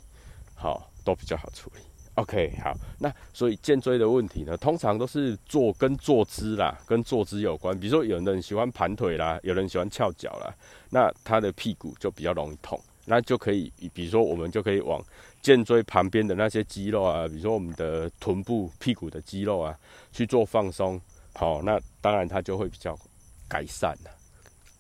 [0.57, 1.83] 好，都比较好处理。
[2.15, 7.79] OK，好，那所以肩椎的问题呢，通常都是坐跟坐姿啦，跟坐姿有关。
[7.79, 10.53] 比如说，有人喜欢盘腿啦，有人喜欢翘脚啦，
[10.91, 12.77] 那他的屁股就比较容易痛。
[13.09, 15.01] 那就可以，比如说我们就可以往
[15.47, 19.73] 肩椎旁边的那些肌肉啊，比如说我们的臀部、屁股的肌肉啊，
[20.11, 21.01] 去做放松。
[21.35, 22.99] 好，那当然它就会比较
[23.47, 24.11] 改善了。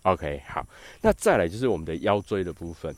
[0.02, 0.66] OK，好，
[1.00, 2.92] 那再来就是我们的腰椎的部分。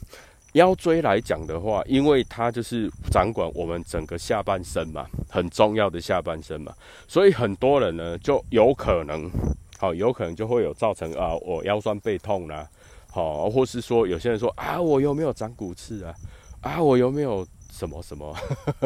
[0.55, 6.73] 腰椎来讲的话，因为它就是掌管我们整个下半身嘛，很重要的下半身嘛，
[7.07, 9.31] 所以很多人呢就有可能，
[9.77, 12.67] 好，有可能就会有造成啊，我腰酸背痛啦。
[13.11, 16.15] 好，或是说有些人说啊，我有没有长骨刺啊？
[16.63, 18.35] 啊，我有没有什么什么？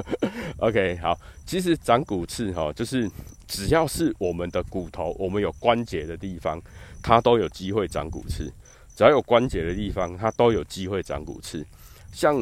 [0.59, 3.11] OK，好，其实长骨刺哈，就是
[3.47, 6.61] 只要是我们的骨头，我们有关节的地方，
[7.03, 8.53] 它都有机会长骨刺。
[8.95, 11.65] 只要有关节的地方，它都有机会长骨刺。
[12.13, 12.37] 像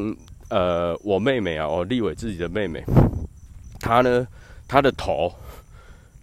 [0.49, 2.83] 呃，我妹妹啊，我立伟自己的妹妹，
[3.79, 4.27] 她呢，
[4.67, 5.33] 她的头，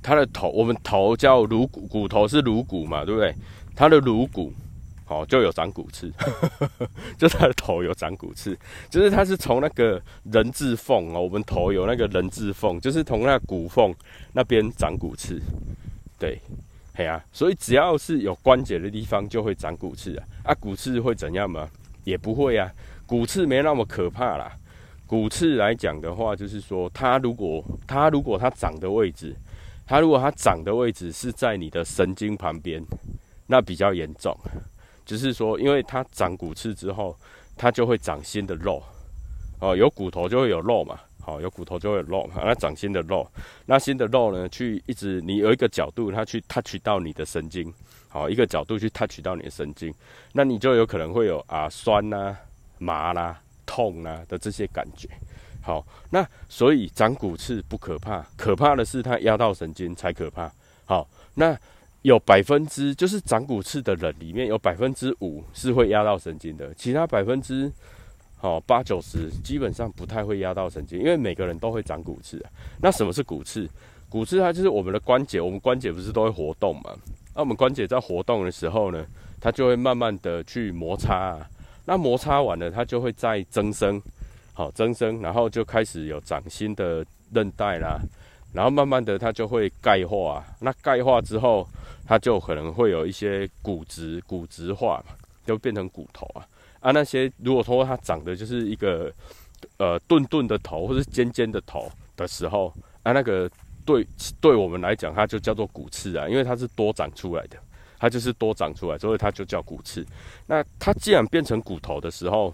[0.02, 3.34] 她的头，我们头叫颅骨，骨头是颅骨嘛，对不对？
[3.74, 4.52] 她的颅骨。
[5.08, 6.12] 哦，就有长骨刺，
[7.18, 8.56] 就他的头有长骨刺，
[8.90, 13.94] 就是他是从那个人字缝哦，我们头有那个人字缝，就是从那骨缝
[14.32, 15.40] 那边长骨刺，
[16.18, 16.38] 对，
[16.94, 21.68] 嘿啊，所以只要是有关节的地方就会长骨刺啊，啊，骨刺会怎样吗？
[22.04, 22.70] 也不会啊，
[23.06, 24.52] 骨刺没那么可怕啦。
[25.06, 29.34] 骨刺来讲的话，就是说它如果它如果它长的位置
[29.86, 32.84] 它如果它长的位置是在你的神经旁边，
[33.46, 34.38] 那比较严重。
[35.08, 37.16] 就是说，因为它长骨刺之后，
[37.56, 38.82] 它就会长新的肉。
[39.58, 41.00] 哦，有骨头就会有肉嘛。
[41.18, 42.42] 好，有骨头就会有肉嘛。
[42.44, 43.26] 那长新的肉，
[43.64, 47.72] 那新的肉呢，去一直你有一个角度，它去 touch 到你的神经。
[48.10, 49.92] 好，一个角度去 touch 到你的神经，
[50.34, 52.36] 那你就有可能会有啊酸呐、
[52.76, 55.08] 麻啦、痛啊的这些感觉。
[55.62, 60.52] 好，那所以长骨刺不可怕，可怕的是它压到神经才可怕。
[60.84, 61.58] 好，那
[62.02, 67.70] 有百分之就是长骨刺的人里面有百分之五是会压到神经的，其他百分之
[68.36, 72.44] 好八九十基本上不太会压到神经，因为每个人都会长骨刺。
[72.80, 73.68] 那什么是骨刺？
[74.08, 76.96] 骨刺它就是我们的关节，我们关节不是都会活动嘛？
[77.34, 79.04] 那我们关节在活动的时候呢，
[79.40, 81.38] 它就会慢慢的去摩擦，
[81.84, 84.00] 那摩擦完了，它就会再增生。
[84.54, 88.00] 好增生，然后就开始有长新的韧带啦，
[88.52, 91.66] 然后慢慢的它就会钙化，那钙化之后，
[92.06, 95.14] 它就可能会有一些骨质骨质化嘛，
[95.46, 96.46] 就变成骨头啊
[96.80, 99.12] 啊那些如果说它长的就是一个
[99.78, 103.50] 呃钝钝的头或是尖尖的头的时候啊，那个
[103.84, 104.06] 对
[104.40, 107.58] 对我们来讲，它就叫做骨刺啊，因为它是多长出来的，
[107.98, 110.06] 它就是多长出来，所以它就叫骨刺。
[110.46, 112.52] 那它既然变成骨头的时候，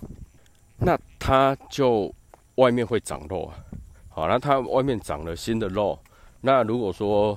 [0.79, 2.13] 那它就
[2.57, 3.59] 外面会长肉啊，
[4.15, 5.99] 好，那它外面长了新的肉，
[6.43, 7.37] 那如果说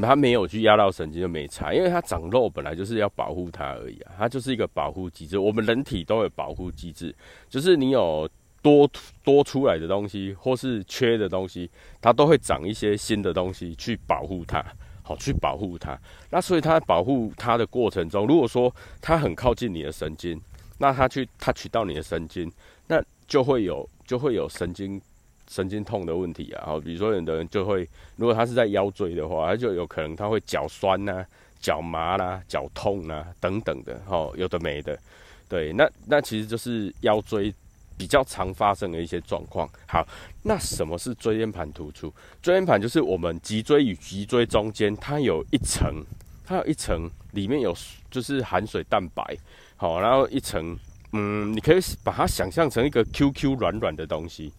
[0.00, 5.38] 它没有去压到神经就没差，因为它长肉本来就是要保护它而已啊，它就是一个保护机制。
[5.38, 7.14] 我们人体都有保护机制，
[7.50, 8.26] 就是你有
[8.62, 8.90] 多
[9.22, 11.70] 多出来的东西或是缺的东西，
[12.00, 14.64] 它都会长一些新的东西去保护它，
[15.02, 16.00] 好去保护它。
[16.30, 20.40] 那所以它保护它的过程中，如果说它很靠近你的神经。
[20.76, 22.50] 那它去它取到你的神经，
[22.88, 25.00] 那就会有就会有神经
[25.54, 26.64] 神经痛的问题啊。
[26.66, 31.24] 好，比如说有的人就会，如果他是在腰椎的话，他就有可能他会脚酸呐、
[31.60, 34.00] 脚麻啦、脚痛啊等等的。
[34.08, 34.98] 哦，有的没的，
[35.48, 37.54] 对，那那其实就是腰椎
[37.96, 39.68] 比较常发生的一些状况。
[39.86, 40.04] 好，
[40.42, 42.12] 那什么是椎间盘突出？
[42.42, 46.04] 椎间盘就是我们脊椎与脊椎中间，它有一层，
[46.44, 47.72] 它有一层里面有
[48.10, 49.22] 就是含水蛋白。
[49.76, 50.76] 好，然后一层，
[51.12, 54.52] 嗯，你可以把它想象成一个 QQ 软软的东西，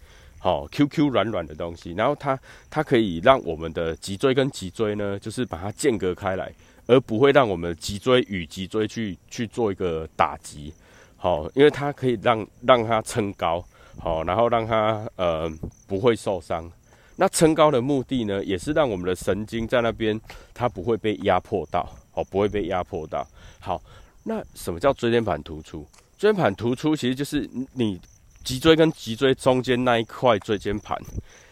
[0.46, 6.54] 好，QQ 软软的东西，然后它它可以让我们的脊椎跟脊椎呢，就是把它间隔开来，
[6.86, 10.72] 而不会让我们的脊椎与脊椎去去做一个打击，
[11.18, 13.66] 好，因为它可以让让它撑高，
[13.98, 15.52] 好，然后让它呃
[15.88, 16.72] 不会受伤。
[17.16, 20.22] 那撑高的目的呢，也是让我们的神经在那边
[20.54, 23.28] 它不会被压迫到，哦，不会被压迫到，
[23.60, 23.82] 好。
[24.28, 25.88] 那什么叫椎间盘突出？
[26.20, 28.00] 椎间盘突出其实就是你
[28.46, 30.96] 脊椎跟脊椎中间那一块椎间盘，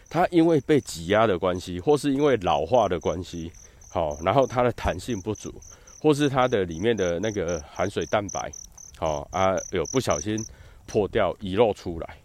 [0.08, 3.50] 它因为被挤压的关系，或是因为老化的关系，
[3.90, 5.52] 好，然后它的弹性不足，
[6.00, 8.48] 或是它的里面的那个含水蛋白，
[8.96, 10.38] 好啊，有不小心
[10.86, 12.16] 破掉遗漏出来，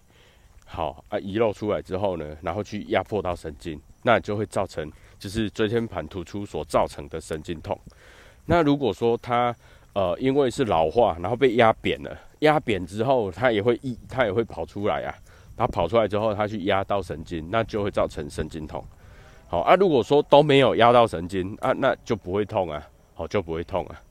[0.68, 7.76] 好啊，遗漏出来之后呢，然后去压迫到神经，那就会造成就是椎间盘突出所造成的神经痛。
[8.46, 9.56] 那如果说它
[9.94, 15.14] 呃，因为是老化，然后被压扁了，压扁之后，它也会一，它也会跑出来啊。
[15.58, 18.84] 它跑出来之后，它去压到神经，那就会造成神经痛。
[19.48, 22.82] 好啊，如果说都没有压到神经啊，那就不会痛啊，
[23.14, 24.02] 好就不会痛啊。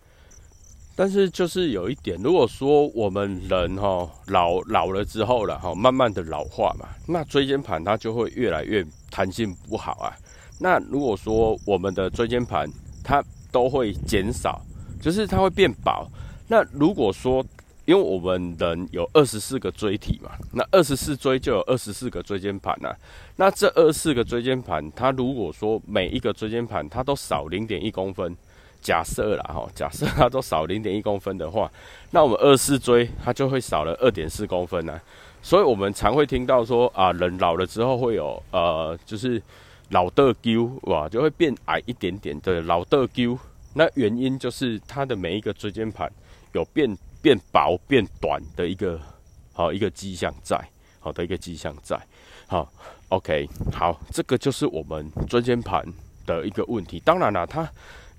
[0.94, 10.12] 但是就是有一点，如果说我们人哈老老了之后了哈，慢慢的老化嘛，那椎间盘它就会越来越弹性不好啊。
[10.60, 12.68] 那如果说我们的椎间盘
[13.02, 14.60] 它都会减少。
[15.00, 16.04] 就是它会变薄。
[16.48, 17.40] 那如果说，
[17.88, 22.94] 因为我们人有二十四个椎体嘛，那二十四椎就有二十四个椎间盘呐。
[23.36, 28.36] 那这二十四个椎间盘，它如果说每一个椎间盘它都少零点一公分，
[28.82, 31.72] 假设啦哈，假设它都少零点一公分的话，
[32.10, 35.00] 那我们二四椎它就会少了二点四公分呐。
[35.40, 39.42] 所以我们常会听到说啊，人老了之后会有呃，就是
[39.88, 43.38] 老的丢哇，就会变矮一点点的老的丢。
[43.72, 46.12] 那原因就是它的每一个椎间盘
[46.52, 46.94] 有变
[47.28, 48.98] 变薄变短的一个
[49.52, 50.58] 好一个迹象在，
[50.98, 52.00] 好的一个迹象在，
[52.46, 52.72] 好
[53.10, 55.84] ，OK，好，这个就是我们椎间盘
[56.24, 56.98] 的一个问题。
[57.00, 57.70] 当然了，它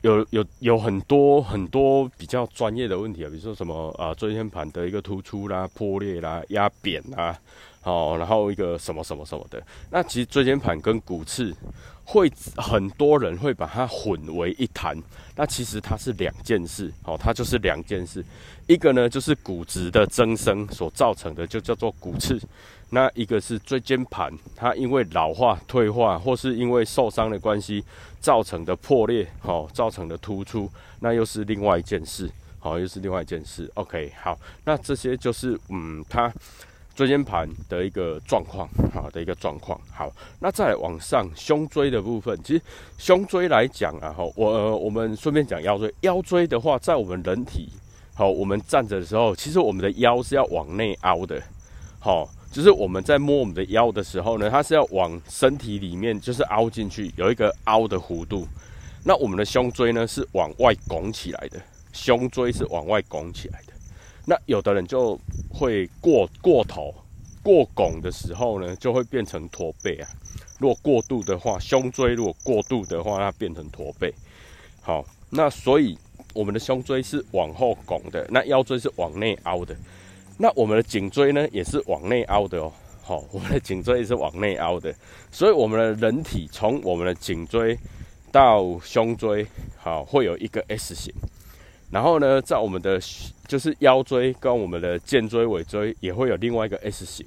[0.01, 7.35] 有有有很多很多比较专业的问题啊，比如说什么啊椎间盘的一个突出啦、破裂啦、压扁啦。
[7.81, 11.55] 哦，然后一个什么什么什么的，那其实椎间盘跟骨刺
[12.03, 15.01] 会很多人会把它混为一谈，
[15.33, 18.23] 那其实它是两件事，哦，它就是两件事。
[18.69, 22.39] 一个呢就是骨质的增生所造成的，就叫做骨刺。
[22.91, 27.83] 那一个是椎间盘，它因为老化、退化，或是因为受伤的关系
[28.19, 33.67] 造成的破裂，好，造成的突出，那又是另外一件事，好，又是另外一件事。
[33.73, 36.31] OK，好，那这些就是嗯，它
[36.95, 39.79] 椎间盘的一个状况，好的一个状况。
[39.91, 42.61] 好，那再往上胸椎的部分，其实
[42.99, 47.69] 胸椎来讲啊，哈，我我们顺便讲腰椎，腰椎的话，在我们人体，
[48.19, 51.41] 好，我们站着的时候，其实我们的腰是要往内凹的，
[51.99, 52.29] 好。
[52.51, 58.45] 就是我们在摸我们的腰的时候呢，它是要往身体里面就是凹进去，有一个凹的弧度。
[59.05, 61.61] 那我们的胸椎呢是往外拱起来的，
[61.93, 63.73] 胸椎是往外拱起来的。
[64.25, 65.17] 那有的人就
[65.49, 66.91] 会过过头、
[67.43, 70.09] 过拱的时候呢，就会变成驼背啊。
[70.57, 74.11] 如果过度的话，胸椎如果过度的话，它变成驼背。
[74.81, 75.95] 好，那所以
[76.39, 79.75] 我们的胸椎是往后拱的，那腰椎是往内凹的。
[80.37, 82.71] 那我们的颈椎呢，也是往内凹的哦。
[83.01, 84.95] 好， 我们的颈椎也是往内凹的，
[85.33, 87.77] 所以我们的人体从我们的颈椎
[88.31, 91.13] 到胸椎，好，会有一个 S 型。
[91.91, 92.97] 然后呢，在我们的
[93.45, 97.25] 就是腰椎跟我们的肩椎、尾椎也会有另外一个 S 型，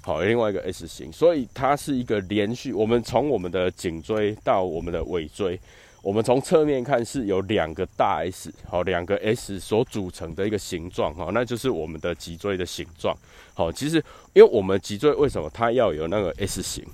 [0.00, 1.12] 好，另外一个 S 型。
[1.12, 5.60] 所以它是一个连续，我们从我们的颈椎到我们的尾椎。
[6.02, 13.14] 我们从侧面看是有两个大 S，好，两个 S 所组成的一个形状，哈，那就是我们的脊椎的形状，
[13.52, 13.96] 好，其实
[14.32, 16.84] 因为我们脊椎为什么它要有那个 S 型？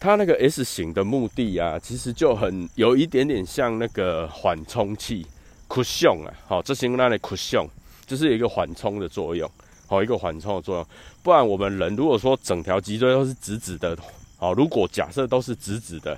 [0.00, 5.26] 它那个 S 型的目的啊，其实就很有一点点像那个缓冲器
[5.68, 7.68] cushion 啊，好，这是那里 cushion，
[8.06, 9.50] 就是一个缓冲的作用，
[9.88, 10.86] 好，一个缓冲的作用，
[11.24, 13.98] 不然我们人如果说整条脊椎都是直直的，
[14.36, 16.16] 好，如果假设都是直直的，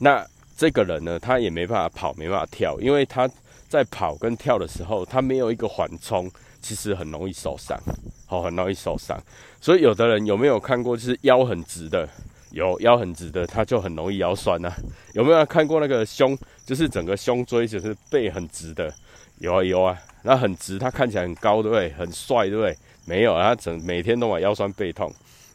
[0.00, 0.22] 那
[0.60, 3.26] 这个人呢，他也没办法跑，没办法跳，因为他
[3.66, 6.30] 在跑跟跳的时候，他没有一个缓冲，
[6.60, 7.80] 其实很容易受伤，
[8.26, 9.18] 好，很容易受伤。
[9.58, 12.06] 所以有的人有没有看过，就是腰很直的，
[12.50, 14.70] 有腰很直的，他就很容易腰酸啊？
[15.14, 16.36] 有没有看过那个胸，
[16.66, 18.92] 就是整个胸椎就是背很直的？
[19.38, 21.90] 有啊有啊，那很直，他看起来很高，对不对？
[21.92, 22.76] 很帅，对不对？
[23.06, 25.10] 没有，他整每天都往腰酸背痛。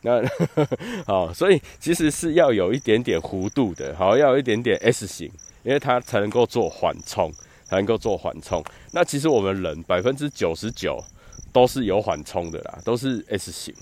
[0.05, 0.21] 那
[1.07, 5.25] 好，所以其实是要有一点点弧度的，好，要有一点点 S 型，
[5.63, 7.31] 因为它才能够做缓冲，
[7.65, 8.63] 才能够做缓冲。
[8.91, 11.03] 那其实我们人百分之九十九
[11.51, 13.73] 都是有缓冲的啦，都是 S 型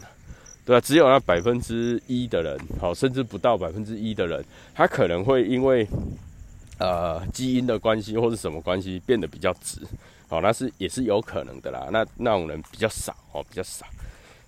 [0.66, 0.80] 对吧？
[0.80, 4.42] 只有那百分之一的人，好，甚至不到百分之一的人，
[4.74, 5.86] 他可能会因为
[6.80, 9.80] 呃基因的关系或者什么关系变得比较直，
[10.30, 11.90] 好，那是也是有可能的啦。
[11.92, 13.86] 那那种人比较少哦，比较少。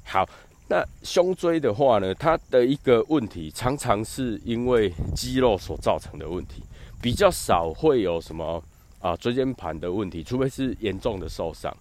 [0.05, 0.25] 好。
[0.67, 6.63] 那胸椎的话呢，它的一个问题常常是因为肌肉所造成的问题，
[6.99, 8.63] 比较少会有什么
[8.99, 11.71] 啊椎间盘的问题，除非是严重的受伤。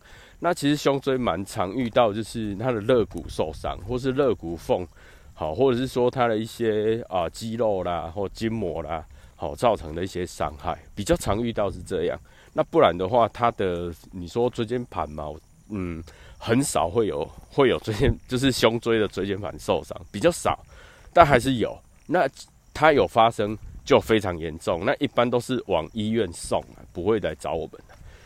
[0.40, 4.86] 那其实胸椎蛮常遇到，就是它的肋骨受伤，或是肋骨缝
[5.32, 9.02] 好，或者是说它的一些啊肌肉啦或筋膜啦
[9.34, 12.20] 好造成的一些伤害，比较常遇到是这样。
[12.52, 15.32] 那不然的话，它的你说椎间盘嘛，
[15.70, 16.04] 嗯。
[16.44, 20.62] 很少会有 会有椎间，就是胸椎的椎间盘受伤比较少，
[21.10, 21.74] 但还是有。
[22.06, 22.28] 那
[22.74, 27.80] 它有发生就非常严重，那一般都是往医院送，不会来找我们。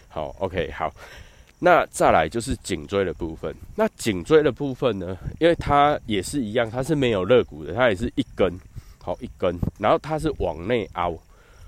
[0.09, 0.93] 好，OK，好。
[1.61, 3.55] 那再来就是颈椎的部分。
[3.77, 8.53] 那颈椎的部分呢，因为它也是一样，它是没有肋骨的，它也是一根，
[9.01, 11.16] 好一根，然后它是往内凹，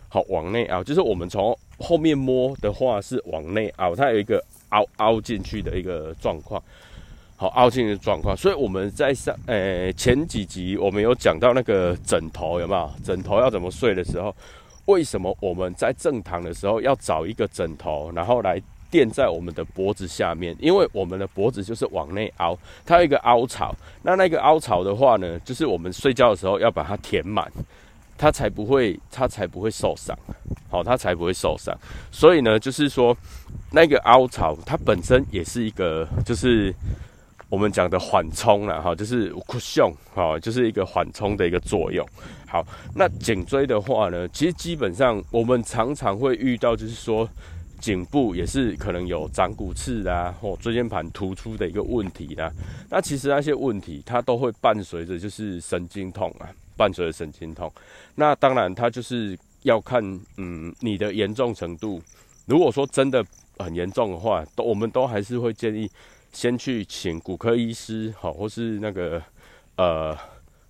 [0.08, 4.44] 好往内凹，就是我们从后面摸的话是往内凹，它有一个。
[4.70, 6.62] 凹凹进去的一个状况，
[7.36, 12.90] 好凹进去的状况，所以我们在上诶前几集我们有讲到那个枕头有没有？
[13.04, 14.34] 枕头要怎么睡的时候，
[14.86, 18.60] 为什么我们在正躺的时候要找一个枕头，然后来
[18.90, 20.56] 垫在我们的脖子下面？
[20.58, 23.74] 因为我们的脖子就是往内凹，它有一个凹槽。
[24.02, 27.50] 那那个凹槽的话呢，就是我们睡觉的时候要把它填满，
[28.20, 30.16] 它才不会它才不会受伤。
[30.68, 31.74] 好，它才不会受伤。
[32.12, 33.16] 所以呢，就是说。
[33.72, 36.74] 那个凹槽，它本身也是一个，就是
[37.48, 42.04] 我们讲的缓冲了哈，就是 cushion 哈，就是一个缓冲的一个作用。
[42.48, 42.66] 好，
[42.96, 47.28] 那颈椎的话呢，其实基本上我们常常会遇到，就是说
[47.78, 52.50] 颈部也是可能有长骨刺啊，或椎间盘突出的一个问题啦。
[52.88, 56.50] 那其实那些问题，它都会伴随着就是神经痛啊，
[56.80, 57.70] 伴随着神经痛。
[58.14, 60.02] 那当然，它就是要看
[60.38, 62.00] 嗯你的严重程度。
[62.46, 63.22] 如果说真的，
[63.58, 65.86] 很严重的话，都我们都还是会建议
[66.32, 69.22] 先去请骨科医师，好，或是那个
[69.76, 70.16] 呃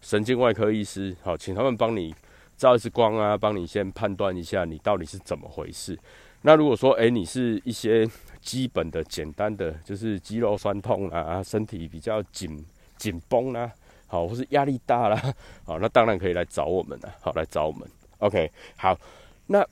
[0.01, 2.13] 神经外科医师，好，请他们帮你
[2.57, 5.97] 照一次光啊，帮你先判断一下你到底是怎么回事。
[6.43, 8.09] 那如果说，哎，你是一些
[8.41, 12.65] 基本的、简单的，就是肌肉酸痛啊，身体比较紧
[12.97, 13.71] 紧绷啦，
[14.11, 15.35] 好，或是压力大啦，
[15.65, 17.89] 好，那当然可以来找我们了，好，来找我们。
[18.19, 18.99] OK，好，
[19.47, 19.65] 那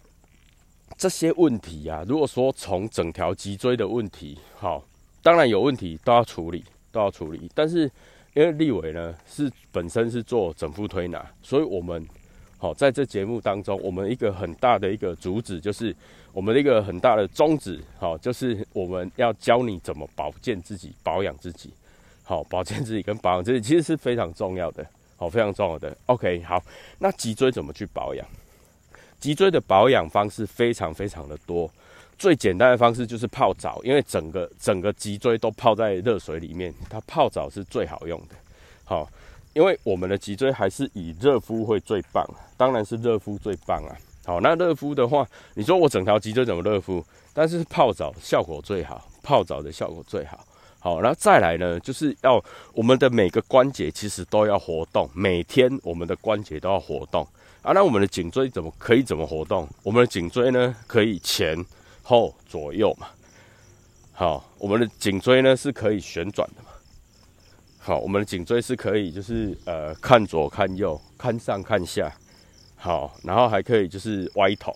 [0.97, 4.83] 这些问题啊，如果说从整条脊椎的问题，好，
[5.23, 7.51] 当然有问题都要处理，都要处理。
[7.55, 7.91] 但是
[8.35, 12.07] 因为立伟呢是本身是做整副推拿，所以我们。
[12.61, 15.95] 好，在这节目当中，我们一个很大的一个主旨就是，
[16.33, 21.73] 我们的一个很大的宗旨，好，就是我们要教你怎么保健自己、保养自己。
[22.29, 25.97] 好，保健自己跟保养自己其实是非常重要的，好，非常重要的。
[26.05, 26.63] OK，好，
[26.99, 28.27] 那脊椎怎么去保养？
[29.19, 31.71] 脊椎的保养方式非常非常的多，
[32.19, 38.35] 最简单的方式就是泡澡，因为整个整个脊椎都泡在热水里面，它泡澡是最好用的。
[38.85, 39.09] 好。
[39.55, 42.25] 因为我们的脊椎还是以热敷会最棒，
[42.57, 43.97] 当然是热敷最棒啊。
[44.25, 47.05] 好，那热敷的话，你说我整条脊椎怎么热敷？
[47.33, 50.47] 但是泡澡效果最好，泡澡的效果最好。
[50.89, 57.27] 好，然后再来呢，就是要我们的每个关节其实都要活动，每天我们的关节都要活动
[57.61, 57.73] 啊。
[57.75, 59.69] 那我们的颈椎怎么可以怎么活动？
[59.83, 61.63] 我们的颈椎呢，可以前
[62.03, 63.09] 后左右嘛。
[64.13, 66.71] 好，我们的颈椎呢是可以旋转的嘛。
[67.79, 72.11] 好，我们的颈椎是可以，就是呃，看左看右，看上看下，
[72.77, 74.75] 好，然后还可以就是歪头，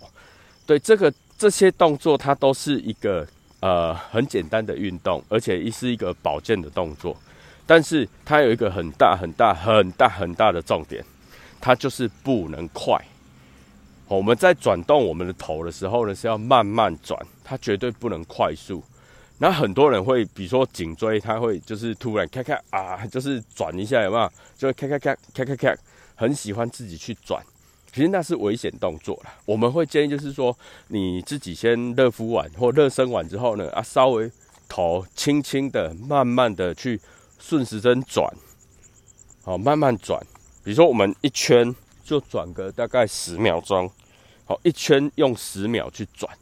[0.67, 3.27] 对，这个这些动作它都是一个
[3.63, 7.17] 呃很简单的运动，而且一是一个保健的动作，
[7.65, 11.03] 但是它有一个很大很大很大很大的重点，
[11.61, 13.01] 它就是不能快。
[14.09, 18.83] 我们在转动我们的头的时候呢，是要慢慢转，它绝对不能快速。
[19.39, 24.33] 那很多人会，比如说颈椎，他会就是突然咔咔啊，就是转一下，有没有？
[24.57, 25.75] 就会咔咔咔咔咔咔，
[26.15, 27.43] 很喜欢自己去转。
[27.93, 29.31] 其实那是危险动作了。
[29.45, 30.57] 我们会建议就是说，
[30.89, 34.31] 你自己先热敷完或热身完之后呢，啊，稍微
[34.69, 36.99] 头轻轻的、慢慢的去
[37.39, 38.27] 顺时针转，
[39.45, 40.19] 好，慢慢转。
[40.65, 43.91] 比如说我们一圈就转个大概十秒钟，
[44.47, 46.33] 好，一圈用十秒去转。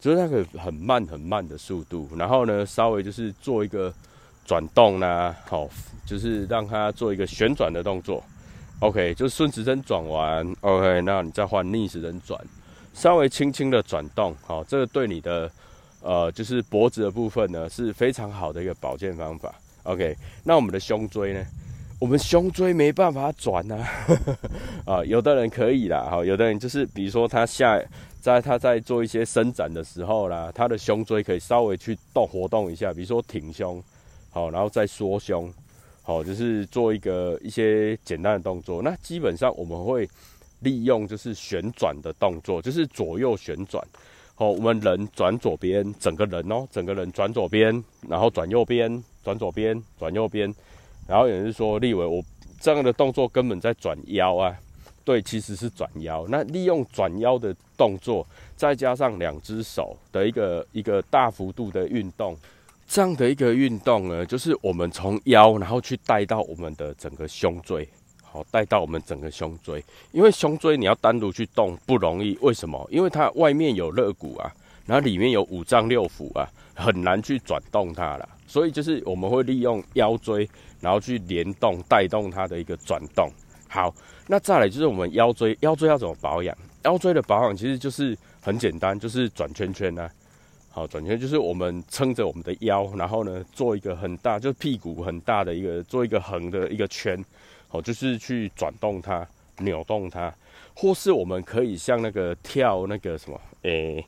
[0.00, 3.92] 就是那个很慢很慢的速度，然后呢，稍微就是做一个
[4.44, 5.68] 转动啦，好，
[6.06, 8.22] 就是让它做一个旋转的动作。
[8.80, 12.40] OK，就顺时针转完，OK，那你再换逆时针转，
[12.94, 15.50] 稍微轻轻的转动，好，这个对你的
[16.02, 19.54] 呃就是脖子的部分呢是非常好的一个保健方法。
[19.82, 21.44] OK，那我们的胸椎呢？
[22.00, 23.84] 我们胸椎没办法转呐，
[24.86, 27.80] 啊，有的人可以啦，好，有的人就是比如说他下。
[28.20, 33.82] 在他在做一些伸展的时候啦，他的胸椎可以稍微去动活动一下，比如说挺胸，
[34.30, 35.50] 好，然后再缩胸，
[36.08, 38.80] 好，就是做一个一些简单的动作。
[38.80, 40.08] 那基本上我们会
[40.60, 43.86] 利用就是旋转的动作，就是左右旋转，
[44.34, 50.50] 好，我们人转左边，整个人哦，整个人转左边，然后转右边，转左边，转右边，
[51.06, 52.24] 然后有人说立伟，我
[52.58, 54.58] 这样的动作根本在转腰啊。
[55.04, 56.26] 对，其实是转腰。
[56.30, 62.34] 那利用转腰的动作，再加上两只手的一个一个大幅度的运动，
[62.88, 67.86] 这样的一个运动呢，就是我们从腰，然后去带到我们的整个胸椎，
[68.22, 69.84] 好，带到我们整个胸椎。
[70.10, 72.88] 因为胸椎你要单独去动不容易，为什么？
[72.90, 74.50] 因为它外面有肋骨啊，
[74.86, 78.26] 然后里面有五脏六腑啊，很难去转动它了。
[78.46, 80.48] 所以就是我们会利用腰椎，
[80.80, 83.30] 然后去联动带动它的一个转动。
[83.68, 83.94] 好，
[84.26, 86.56] 那再来就是我们腰椎，腰椎要怎么保养？
[86.84, 90.08] 腰椎的保养其实就是很简单，就是转圈圈呐。
[90.78, 97.20] 好，转圈就是我们撑着我们的腰，然后呢做一个很大，就是屁股很大的一个，做一个横的一个圈。
[97.66, 99.26] 好，就是去转动它，
[99.58, 100.32] 扭动它，
[100.74, 104.06] 或是我们可以像那个跳那个什么，诶，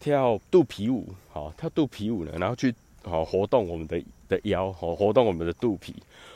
[0.00, 1.06] 跳肚皮舞。
[1.30, 2.74] 好，跳肚皮舞呢，然后去
[3.04, 5.94] 好活动我们的的腰，好活动我们的肚皮。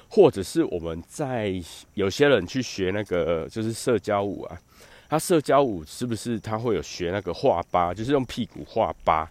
[0.08, 1.60] 或者是我们在
[1.94, 4.56] 有些人去学那个就是社交舞啊，
[5.08, 9.28] 他社交舞是不是他会有学那个画八，就是用屁股画八，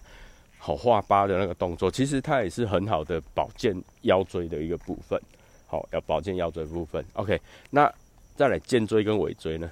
[0.65, 5.21] 好画疤的那个动作，其实它也是很好的保健腰椎的一个部分，
[5.67, 7.05] 好要保健腰椎部分。
[7.13, 7.39] OK，
[7.69, 7.87] 那
[8.35, 9.69] 再来肩椎跟尾椎呢？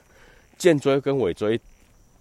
[0.56, 1.60] 肩椎跟尾椎，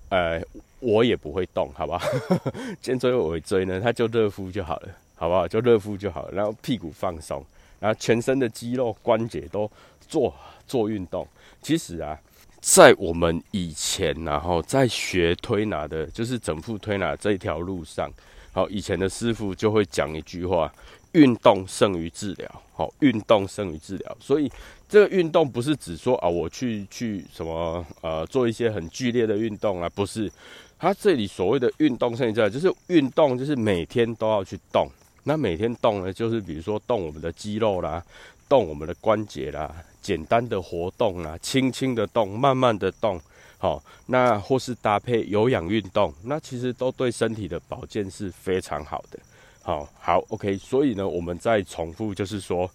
[0.08, 0.42] 呃，
[0.80, 2.00] 我也不会动，好不好？
[2.80, 5.46] 肩椎尾椎呢，它就热敷就好了，好不好？
[5.46, 7.44] 就热敷就好了，然后屁股放松。
[7.78, 9.70] 然后全身的肌肉关节都
[10.08, 10.34] 做
[10.66, 11.28] 做运动。
[11.60, 12.18] 其实啊，
[12.62, 18.10] 在我们以前，然后在学推拿的，就是整副推拿这一条路上，
[18.53, 20.72] 好，以前的师傅就会讲一句话：
[21.12, 22.62] 运动胜于治疗。
[22.74, 24.16] 好，运动胜于治疗。
[24.20, 24.50] 所以
[24.88, 30.30] 这个运动不是指说啊，我去去什么呃做一些很剧烈的运动啊，不是。
[30.78, 34.88] 它这里所谓的运动身体在，就是运动，就是每天都要去动。
[35.22, 38.05] 那每天动呢，就是比如说动我们的肌肉啦，
[38.48, 43.20] 动我们的关节啦，简单的活动啦，轻轻的动，慢慢的动，
[43.62, 49.16] 好，那或是搭配有氧运动，那其实都对身体的保健是非常好的。
[49.62, 50.56] 好，好，OK。
[50.56, 52.68] 所以呢，我们再重复，就是说，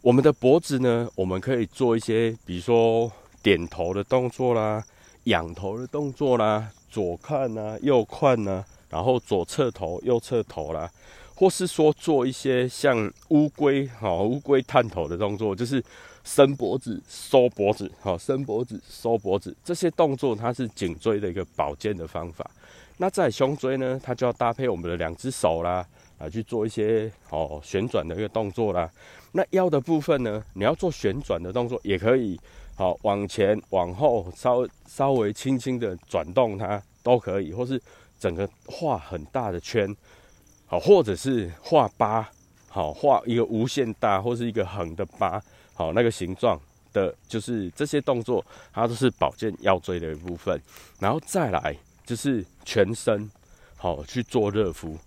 [0.00, 3.10] 我们的脖子呢，我们可以做一些，比如说
[3.42, 4.84] 点头的动作啦，
[5.24, 10.88] 仰头的动作啦，左看呐，右看呐，然后左侧头，右侧头啦。
[11.34, 15.82] 或是说做一些像乌龟哈乌龟探头的动作，就是
[16.32, 22.48] 伸脖子、收脖子，好伸脖子、收脖子这些动作，它是颈椎的一个保健的方法。
[22.98, 25.84] 那在胸椎呢，它就要搭配我们的两只手啦，
[26.18, 28.88] 啊去做一些哦旋转的一个动作啦。
[29.32, 32.38] 那腰的部分呢，你要做旋转的动作也可以，
[32.76, 37.82] 好往前往后稍稍微轻轻的转动它都可以，或是
[38.20, 39.92] 整个画很大的圈。
[40.66, 42.30] 好，或者是画八，
[42.68, 45.42] 好画一个无限大，或是一个横的八，
[45.80, 46.60] 好那个形状
[46.92, 50.60] 的，就是这些动作，它都是保健腰椎的一部分。
[50.98, 51.74] 然后再来
[52.04, 53.30] 就是全身，
[53.78, 54.98] 好去做热敷。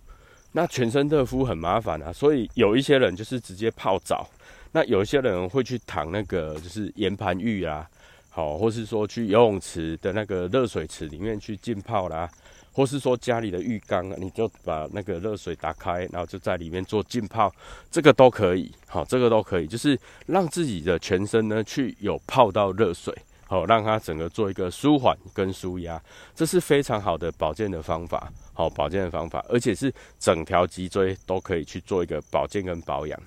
[0.52, 4.28] 那全身热敷很麻烦啊，所以有一些人就是直接泡澡，
[4.72, 7.88] 那有一些人会去躺那个就是岩盘浴啊，
[8.32, 12.28] 好，或是说去游泳池的那个热水池里面去浸泡啦。
[12.74, 17.54] 或是说家里的浴缸啊，你就把那个热水打开，然后就在里面做浸泡，
[17.92, 23.16] 这个都可以，好，这个都可以，就是让自己的全身呢去有泡到热水，
[23.46, 26.02] 好，让它整个做一个舒缓跟舒压，
[26.34, 33.20] 这是非常好的保健的方法，好，保健的方法，而且是整条脊椎都可以去做一个保健跟保养。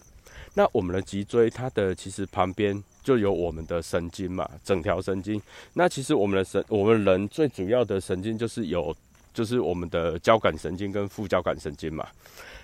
[0.55, 5.41] 那我们的脊椎它的其实旁边就有我们的神经嘛，整条神经。
[5.75, 8.93] 那其实我们的神，我们人最主要的神经就是有。
[9.37, 12.09] 就是我们的交感神经跟副交感神经嘛。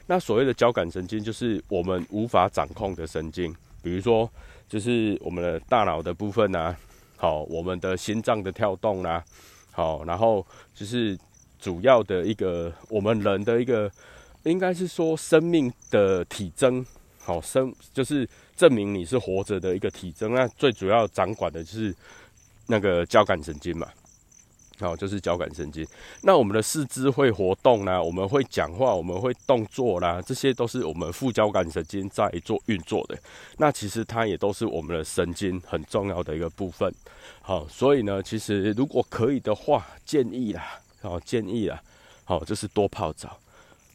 [0.06, 4.28] 那所谓的交感神经，就是我们无法掌控的神经，比如说，
[4.70, 6.74] 就是我们的大脑的部分呐，
[7.18, 9.22] 好，我们的心脏的跳动啦，
[9.70, 10.44] 好，然后
[10.74, 11.16] 就是
[11.60, 13.90] 主要的一个我们人的一个，
[14.44, 16.84] 应该是说生命的体征，
[17.20, 20.34] 好生就是证明你是活着的一个体征。
[20.34, 21.94] 那最主要掌管的就是
[22.66, 23.86] 那个交感神经嘛。
[24.82, 25.86] 好，就是交感神经。
[26.22, 33.16] 那我们的四肢会活动啦，我们会讲话，我们会动作啦，这些都是我们副交感神经在做运作的。
[33.58, 36.92] 那其实它也都是我们的神经很重要的一个部分。
[37.40, 41.80] 好，所以呢，其实如果可以的话，建议啦，好建议啦，
[42.24, 43.38] 好就是多泡澡。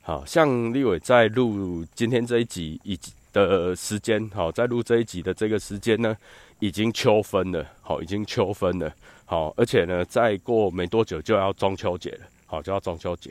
[0.01, 2.97] 好像立伟在录今天这一集以
[3.33, 6.15] 的时间，好在录这一集的这个时间呢，
[6.59, 8.89] 已经秋分了，好已经秋分了。
[9.29, 13.29] 好，而且呢，再过没多久就要中秋节了，好，就要中秋节，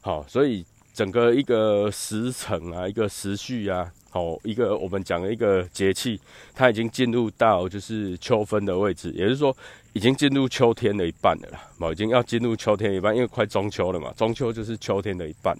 [0.00, 6.20] 好，所以整个一个时辰啊，一个时序啊，好，一个我们讲的一个节气，
[6.54, 9.54] 它已经进入到就是秋分的位置，也就是说，
[9.92, 15.58] 已经进入秋天的一半了啦，好，已经要进入秋天一半，因为快中秋了嘛，中秋就是秋天的一半。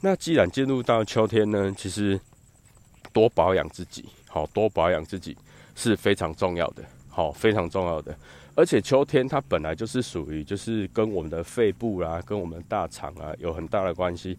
[0.00, 2.18] 那既然进入到秋天呢，其实
[3.12, 5.36] 多保养自己，好多保养自己
[5.74, 8.16] 是非常重要的，好，非常重要的。
[8.56, 14.38] 而且秋天它本来就是属于，就是跟我们的肺部啦，跟我们大肠啊有很大的关系，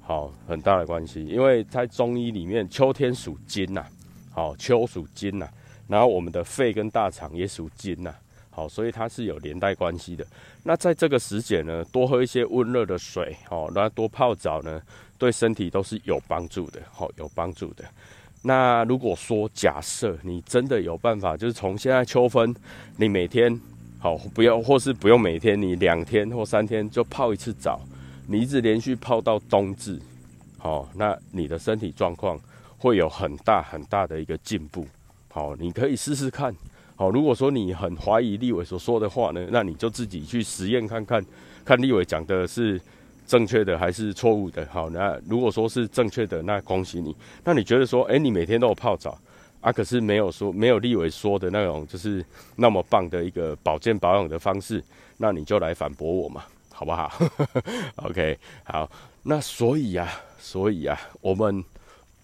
[0.00, 1.26] 好，很大的关系。
[1.26, 3.84] 因为在中医里面，秋天属金呐，
[4.32, 5.46] 好，秋属金呐，
[5.86, 8.14] 然后我们的肺跟大肠也属金呐，
[8.48, 10.26] 好，所以它是有连带关系的。
[10.62, 14.80] 那在这个时节呢，多喝一些温热的水，好，然后多泡澡呢，
[15.18, 17.84] 对身体都是有帮助的，好，有帮助的。
[18.42, 22.54] 那如果说假设你真的有办法，就是从现在秋分，
[22.96, 23.60] 你每天
[23.98, 27.78] 好不要，或是不用每天，你两天或三天就泡一次澡，
[28.26, 30.00] 你一直连续泡到冬至，
[30.56, 32.40] 好，那你的身体状况
[32.78, 34.86] 会有很大很大的一个进步，
[35.28, 36.54] 好，你可以试试看，
[36.96, 41.22] 好，如果说你很怀疑立伟所说的话呢，那你就自己去实验看看，
[41.64, 42.80] 看立伟讲的是。
[43.30, 44.66] 正确的还是错误的？
[44.72, 47.14] 好，那如果说是正确的，那恭喜你。
[47.44, 49.16] 那你觉得说，哎，你每天都有泡澡
[49.60, 49.70] 啊？
[49.70, 52.24] 可是没有说没有立伟说的那种，就是
[52.56, 54.82] 那么棒的一个保健保养的方式，
[55.18, 57.08] 那你就来反驳我嘛，好不好？
[58.02, 58.90] OK，好。
[59.22, 60.08] 那所以呀，
[60.40, 61.64] 所以呀，我们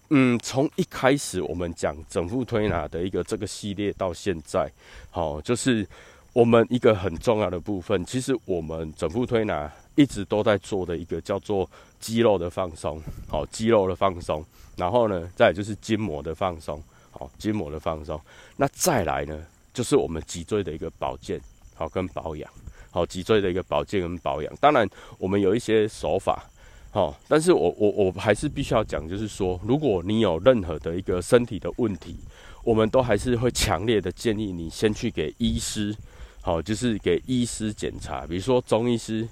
[0.09, 4.69] 嗯，从一开始我们讲整副推拿的一个这个系列到现在，
[5.09, 5.87] 好，就是
[6.33, 8.03] 我们一个很重要的部分。
[8.03, 9.71] 其实我们整副推拿。
[9.97, 11.67] 一直都在做的一个叫做
[11.99, 14.45] 肌肉的放松，好，肌肉的放松，
[14.75, 18.21] 然后呢，再就是筋膜的放松，好，筋膜的放松，
[18.55, 19.43] 那再来呢，
[19.73, 21.41] 就是我们脊椎的一个保健，
[21.73, 22.47] 好，跟保养，
[22.91, 24.55] 好脊椎的一个保健跟保养。
[24.61, 24.87] 当然，
[25.17, 26.45] 我们有一些手法，
[26.91, 32.15] 好，但是我我我还是必须要讲，就是说，如果你有任何的一个身体的问题，
[32.63, 35.95] 我们都还是会强烈的建议你先去给医师，
[36.41, 39.27] 好，就是给医师检查，比如说中医师，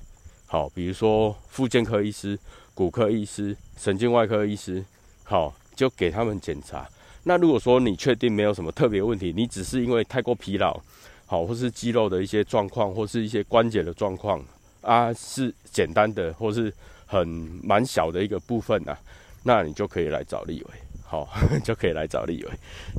[0.56, 2.40] 好，比如说附健科医师、
[2.74, 4.82] 骨科医师、神经外科医师，
[5.26, 6.88] 好，就给他们检查。
[7.24, 10.80] 那如果说你确定没有什么特别问题，你只是因为太过疲劳，
[11.26, 14.42] 好，或是肌肉的一些状况，或是一些关节的状况
[14.80, 16.74] 啊，是简单的，或是
[17.06, 17.28] 很
[17.62, 18.98] 蛮小的一个部分啊，
[19.44, 20.70] 那你就可以来找立伟，
[21.04, 21.28] 好，
[21.66, 22.52] 就可以来找立伟，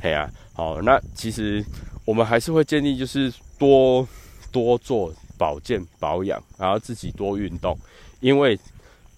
[0.03, 1.65] 嘿啊，好，那其实
[2.05, 4.07] 我们还是会建议就是多
[4.51, 7.77] 多做保健保养，然后自己多运动，
[8.19, 8.59] 因为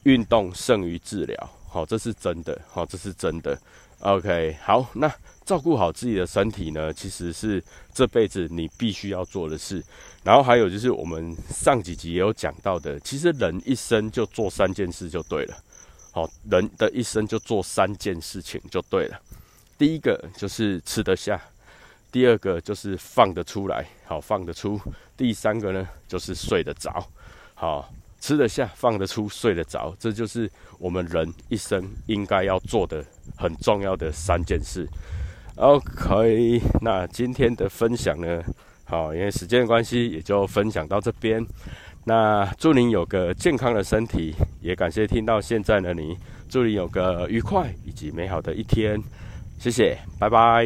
[0.04, 3.60] 运动胜于治疗，好，这是真的，好，这是真的。
[4.02, 5.14] OK，好，那
[5.44, 7.62] 照顾好自己的身体呢，其实是
[7.94, 9.84] 这辈子你必须要做的事。
[10.24, 15.58] 然后还有就是我们上几集也有讲到的，其实人一生就做三件事就对了。
[16.12, 19.20] 好，人的一生就做三件事情就对了。
[19.78, 21.42] 第一个就是吃得下，
[22.12, 24.80] 第二个就是放得出来，好放得出。
[25.16, 27.06] 第三个呢就是睡得着，
[27.56, 27.90] 好。
[28.22, 33.02] 吃得下，放得出，睡得着，这就是我们人一生应该要做的
[33.38, 34.86] 很重要的三件事。
[35.56, 38.44] OK，那今天的分享呢，
[38.84, 41.42] 好，因为时间的关系，也就分享到这边。
[42.04, 46.18] 那祝您有个健康的身体，也感谢听到现在的你，
[46.50, 49.02] 祝你有个愉快以及美好的一天。
[49.58, 50.66] 谢谢，拜拜。